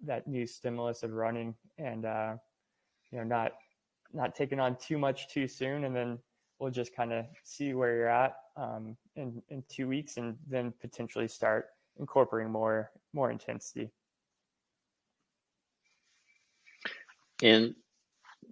that 0.02 0.26
new 0.26 0.46
stimulus 0.46 1.02
of 1.02 1.12
running 1.12 1.54
and, 1.76 2.06
uh, 2.06 2.34
you 3.10 3.18
know, 3.18 3.24
not, 3.24 3.52
not 4.14 4.34
taking 4.34 4.58
on 4.58 4.74
too 4.76 4.96
much 4.96 5.28
too 5.28 5.46
soon. 5.46 5.84
And 5.84 5.94
then 5.94 6.18
we'll 6.58 6.70
just 6.70 6.96
kind 6.96 7.12
of 7.12 7.26
see 7.44 7.74
where 7.74 7.94
you're 7.94 8.08
at, 8.08 8.36
um, 8.56 8.96
in, 9.16 9.42
in 9.50 9.62
two 9.68 9.86
weeks 9.88 10.16
and 10.16 10.34
then 10.48 10.72
potentially 10.80 11.28
start 11.28 11.66
incorporating 11.98 12.50
more, 12.50 12.90
more 13.12 13.30
intensity. 13.30 13.90
And 17.42 17.74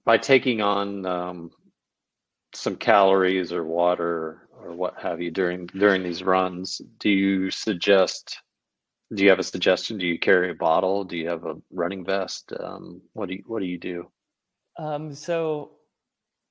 by 0.05 0.19
taking 0.19 0.61
on 0.61 1.07
um, 1.07 1.51
some 2.57 2.77
calories 2.77 3.53
or 3.53 3.65
water 3.65 4.49
or 4.65 4.73
what 4.73 4.95
have 4.99 5.21
you 5.21 5.31
during 5.31 5.67
during 5.67 6.03
these 6.03 6.23
runs, 6.23 6.81
do 6.99 7.11
you 7.11 7.51
suggest? 7.51 8.41
Do 9.15 9.23
you 9.23 9.31
have 9.31 9.39
a 9.39 9.45
suggestion? 9.45 9.99
Do 9.99 10.07
you 10.07 10.19
carry 10.19 10.51
a 10.51 10.55
bottle? 10.55 11.05
Do 11.05 11.17
you 11.17 11.29
have 11.29 11.45
a 11.45 11.57
running 11.71 12.05
vest? 12.05 12.53
Um, 12.59 13.03
what 13.13 13.29
do 13.29 13.35
you 13.35 13.45
What 13.47 13.61
do 13.61 13.67
you 13.67 13.79
do? 13.79 14.11
Um, 14.79 15.15
so 15.15 15.73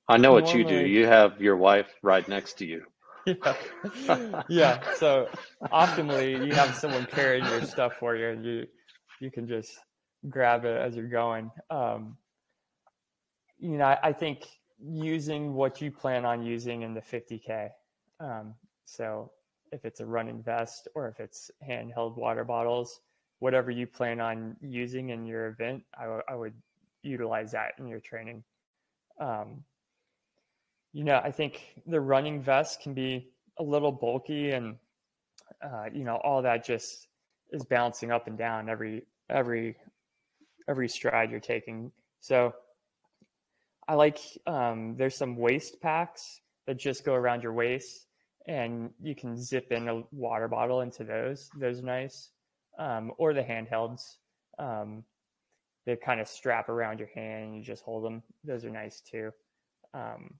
I 0.08 0.16
know 0.16 0.32
what 0.32 0.54
you 0.54 0.64
do. 0.64 0.86
You 0.86 1.06
have 1.06 1.40
your 1.40 1.56
wife 1.56 1.92
right 2.02 2.26
next 2.28 2.54
to 2.58 2.66
you. 2.66 2.84
yeah, 3.26 4.42
yeah. 4.48 4.94
So 4.96 5.28
optimally, 5.64 6.46
you 6.46 6.52
have 6.52 6.74
someone 6.74 7.06
carrying 7.06 7.44
your 7.46 7.62
stuff 7.62 7.94
for 7.98 8.16
you, 8.16 8.28
and 8.28 8.44
you 8.44 8.66
you 9.20 9.30
can 9.30 9.48
just 9.48 9.72
grab 10.28 10.64
it 10.64 10.76
as 10.76 10.94
you're 10.94 11.08
going. 11.08 11.50
Um, 11.70 12.16
you 13.58 13.78
know, 13.78 13.84
I, 13.84 13.98
I 14.02 14.12
think 14.12 14.46
using 14.78 15.54
what 15.54 15.80
you 15.80 15.90
plan 15.90 16.24
on 16.24 16.42
using 16.42 16.82
in 16.82 16.94
the 16.94 17.00
50k. 17.00 17.68
Um, 18.20 18.54
so 18.84 19.30
if 19.72 19.84
it's 19.84 20.00
a 20.00 20.06
running 20.06 20.42
vest 20.42 20.88
or 20.94 21.08
if 21.08 21.20
it's 21.20 21.50
handheld 21.66 22.16
water 22.16 22.44
bottles, 22.44 23.00
whatever 23.38 23.70
you 23.70 23.86
plan 23.86 24.20
on 24.20 24.56
using 24.60 25.10
in 25.10 25.26
your 25.26 25.48
event, 25.48 25.82
I, 25.98 26.04
w- 26.04 26.22
I 26.28 26.34
would 26.34 26.54
utilize 27.02 27.52
that 27.52 27.72
in 27.78 27.86
your 27.88 28.00
training. 28.00 28.44
Um, 29.20 29.64
you 30.92 31.04
know, 31.04 31.20
I 31.22 31.30
think 31.30 31.82
the 31.86 32.00
running 32.00 32.40
vest 32.40 32.80
can 32.80 32.94
be 32.94 33.28
a 33.58 33.62
little 33.62 33.92
bulky 33.92 34.52
and, 34.52 34.76
uh, 35.62 35.86
you 35.92 36.04
know, 36.04 36.16
all 36.16 36.42
that 36.42 36.64
just 36.64 37.08
is 37.50 37.64
bouncing 37.64 38.10
up 38.10 38.26
and 38.28 38.38
down 38.38 38.68
every, 38.68 39.02
every, 39.28 39.76
every 40.68 40.88
stride 40.88 41.30
you're 41.30 41.40
taking. 41.40 41.90
So 42.20 42.54
I 43.86 43.94
like, 43.94 44.18
um, 44.46 44.96
there's 44.96 45.16
some 45.16 45.36
waist 45.36 45.80
packs 45.80 46.40
that 46.66 46.78
just 46.78 47.04
go 47.04 47.14
around 47.14 47.42
your 47.42 47.52
waist 47.52 48.06
and 48.46 48.90
you 49.02 49.14
can 49.14 49.36
zip 49.36 49.72
in 49.72 49.88
a 49.88 50.02
water 50.12 50.48
bottle 50.48 50.80
into 50.80 51.04
those. 51.04 51.50
Those 51.58 51.80
are 51.80 51.84
nice, 51.84 52.30
um, 52.78 53.12
or 53.18 53.34
the 53.34 53.42
handhelds. 53.42 54.16
Um, 54.58 55.04
they 55.86 55.96
kind 55.96 56.20
of 56.20 56.28
strap 56.28 56.68
around 56.68 56.98
your 56.98 57.08
hand 57.14 57.44
and 57.44 57.56
you 57.56 57.62
just 57.62 57.82
hold 57.82 58.04
them. 58.04 58.22
Those 58.44 58.64
are 58.64 58.70
nice 58.70 59.00
too. 59.00 59.30
Um, 59.92 60.34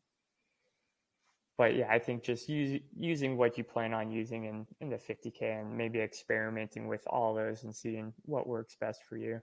but 1.56 1.76
yeah, 1.76 1.88
I 1.88 1.98
think 1.98 2.24
just 2.24 2.48
use, 2.48 2.80
using 2.98 3.36
what 3.36 3.56
you 3.56 3.64
plan 3.64 3.94
on 3.94 4.10
using 4.10 4.44
in, 4.44 4.66
in 4.80 4.90
the 4.90 4.96
50K 4.96 5.60
and 5.60 5.76
maybe 5.76 6.00
experimenting 6.00 6.88
with 6.88 7.02
all 7.06 7.34
those 7.34 7.62
and 7.62 7.74
seeing 7.74 8.12
what 8.24 8.46
works 8.46 8.76
best 8.80 9.02
for 9.08 9.16
you. 9.16 9.40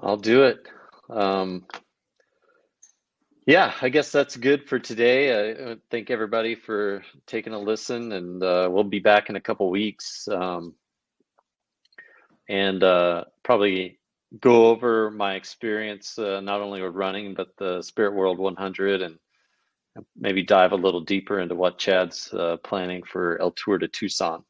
I'll 0.00 0.16
do 0.16 0.44
it. 0.44 0.66
Um, 1.08 1.66
yeah, 3.46 3.74
I 3.82 3.90
guess 3.90 4.10
that's 4.10 4.36
good 4.36 4.68
for 4.68 4.78
today. 4.78 5.52
I 5.70 5.76
thank 5.90 6.10
everybody 6.10 6.54
for 6.54 7.02
taking 7.26 7.52
a 7.52 7.58
listen, 7.58 8.12
and 8.12 8.42
uh, 8.42 8.68
we'll 8.70 8.84
be 8.84 9.00
back 9.00 9.28
in 9.28 9.36
a 9.36 9.40
couple 9.40 9.68
weeks. 9.70 10.26
Um, 10.28 10.74
and 12.48 12.82
uh, 12.82 13.24
probably 13.42 13.98
go 14.40 14.66
over 14.66 15.10
my 15.10 15.34
experience 15.34 16.18
uh, 16.18 16.40
not 16.40 16.60
only 16.60 16.82
with 16.82 16.94
running 16.94 17.34
but 17.34 17.56
the 17.56 17.80
Spirit 17.82 18.14
World 18.14 18.38
100 18.38 19.02
and 19.02 19.16
maybe 20.16 20.42
dive 20.42 20.72
a 20.72 20.76
little 20.76 21.00
deeper 21.00 21.40
into 21.40 21.54
what 21.54 21.78
Chad's 21.78 22.32
uh, 22.34 22.56
planning 22.64 23.02
for 23.04 23.40
El 23.40 23.52
Tour 23.52 23.78
de 23.78 23.88
Tucson. 23.88 24.44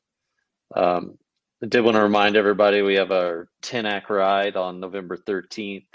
Um, 0.74 1.18
I 1.64 1.66
did 1.66 1.80
want 1.80 1.94
to 1.94 2.02
remind 2.02 2.36
everybody 2.36 2.82
we 2.82 2.96
have 2.96 3.10
our 3.10 3.48
TENAC 3.62 4.10
ride 4.10 4.54
on 4.54 4.80
November 4.80 5.16
13th 5.16 5.86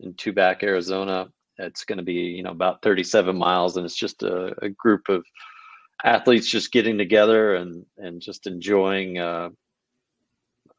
in 0.00 0.14
Tubac, 0.14 0.62
Arizona. 0.62 1.28
It's 1.58 1.84
going 1.84 1.98
to 1.98 2.02
be 2.02 2.14
you 2.14 2.42
know 2.42 2.52
about 2.52 2.80
37 2.80 3.36
miles, 3.36 3.76
and 3.76 3.84
it's 3.84 3.94
just 3.94 4.22
a, 4.22 4.54
a 4.64 4.70
group 4.70 5.10
of 5.10 5.26
athletes 6.04 6.48
just 6.48 6.72
getting 6.72 6.96
together 6.96 7.56
and 7.56 7.84
and 7.98 8.22
just 8.22 8.46
enjoying 8.46 9.18
uh, 9.18 9.50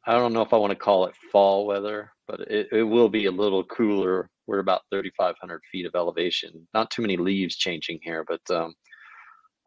I 0.08 0.14
don't 0.14 0.34
know 0.34 0.42
if 0.42 0.54
I 0.54 0.58
want 0.58 0.72
to 0.72 0.76
call 0.76 1.06
it 1.06 1.14
fall 1.32 1.68
weather, 1.68 2.12
but 2.28 2.40
it, 2.40 2.70
it 2.72 2.84
will 2.84 3.10
be 3.10 3.28
a 3.28 3.32
little 3.32 3.64
cooler. 3.64 4.28
We're 4.48 4.58
about 4.58 4.82
3,500 4.92 5.62
feet 5.72 5.86
of 5.86 5.94
elevation. 5.94 6.68
Not 6.74 6.90
too 6.90 7.04
many 7.04 7.16
leaves 7.16 7.58
changing 7.58 8.00
here, 8.02 8.26
but 8.28 8.42
um, 8.50 8.74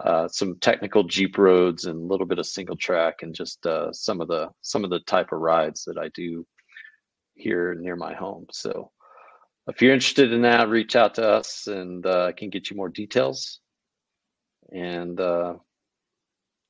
uh, 0.05 0.29
some 0.29 0.57
technical 0.61 1.05
Jeep 1.05 1.39
roads 1.39 1.85
and 1.85 1.99
a 1.99 2.07
little 2.07 2.27
bit 2.27 2.39
of 2.39 2.47
single 2.47 2.77
track 2.77 3.23
and 3.23 3.35
just 3.35 3.65
uh, 3.67 3.93
some 3.93 4.21
of 4.21 4.29
the 4.29 4.49
some 4.61 4.85
of 4.85 4.91
the 4.91 5.01
type 5.01 5.33
of 5.33 5.41
rides 5.41 5.85
that 5.85 5.99
I 5.99 6.09
do 6.15 6.47
here 7.35 7.75
near 7.75 7.97
my 7.97 8.15
home. 8.15 8.47
So 8.51 8.91
if 9.69 9.81
you're 9.81 9.95
interested 9.95 10.33
in 10.33 10.43
that, 10.43 10.69
reach 10.69 10.97
out 10.97 11.15
to 11.15 11.29
us 11.29 11.67
and 11.69 12.05
uh, 12.05 12.27
I 12.27 12.33
can 12.33 12.51
get 12.51 12.71
you 12.71 12.77
more 12.77 12.89
details. 12.89 13.61
And 14.73 15.21
uh, 15.21 15.55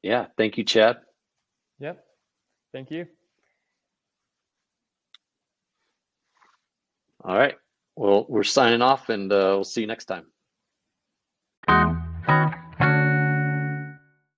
yeah, 0.03 0.27
thank 0.37 0.59
you, 0.59 0.65
Chad. 0.65 0.99
Yep. 1.79 2.05
Thank 2.73 2.91
you. 2.91 3.07
All 7.25 7.37
right. 7.37 7.57
Well, 7.97 8.27
we're 8.29 8.43
signing 8.43 8.83
off 8.83 9.09
and 9.09 9.33
uh, 9.33 9.55
we'll 9.55 9.65
see 9.65 9.83
you 9.83 9.87
next 9.87 10.07
time. 10.07 10.32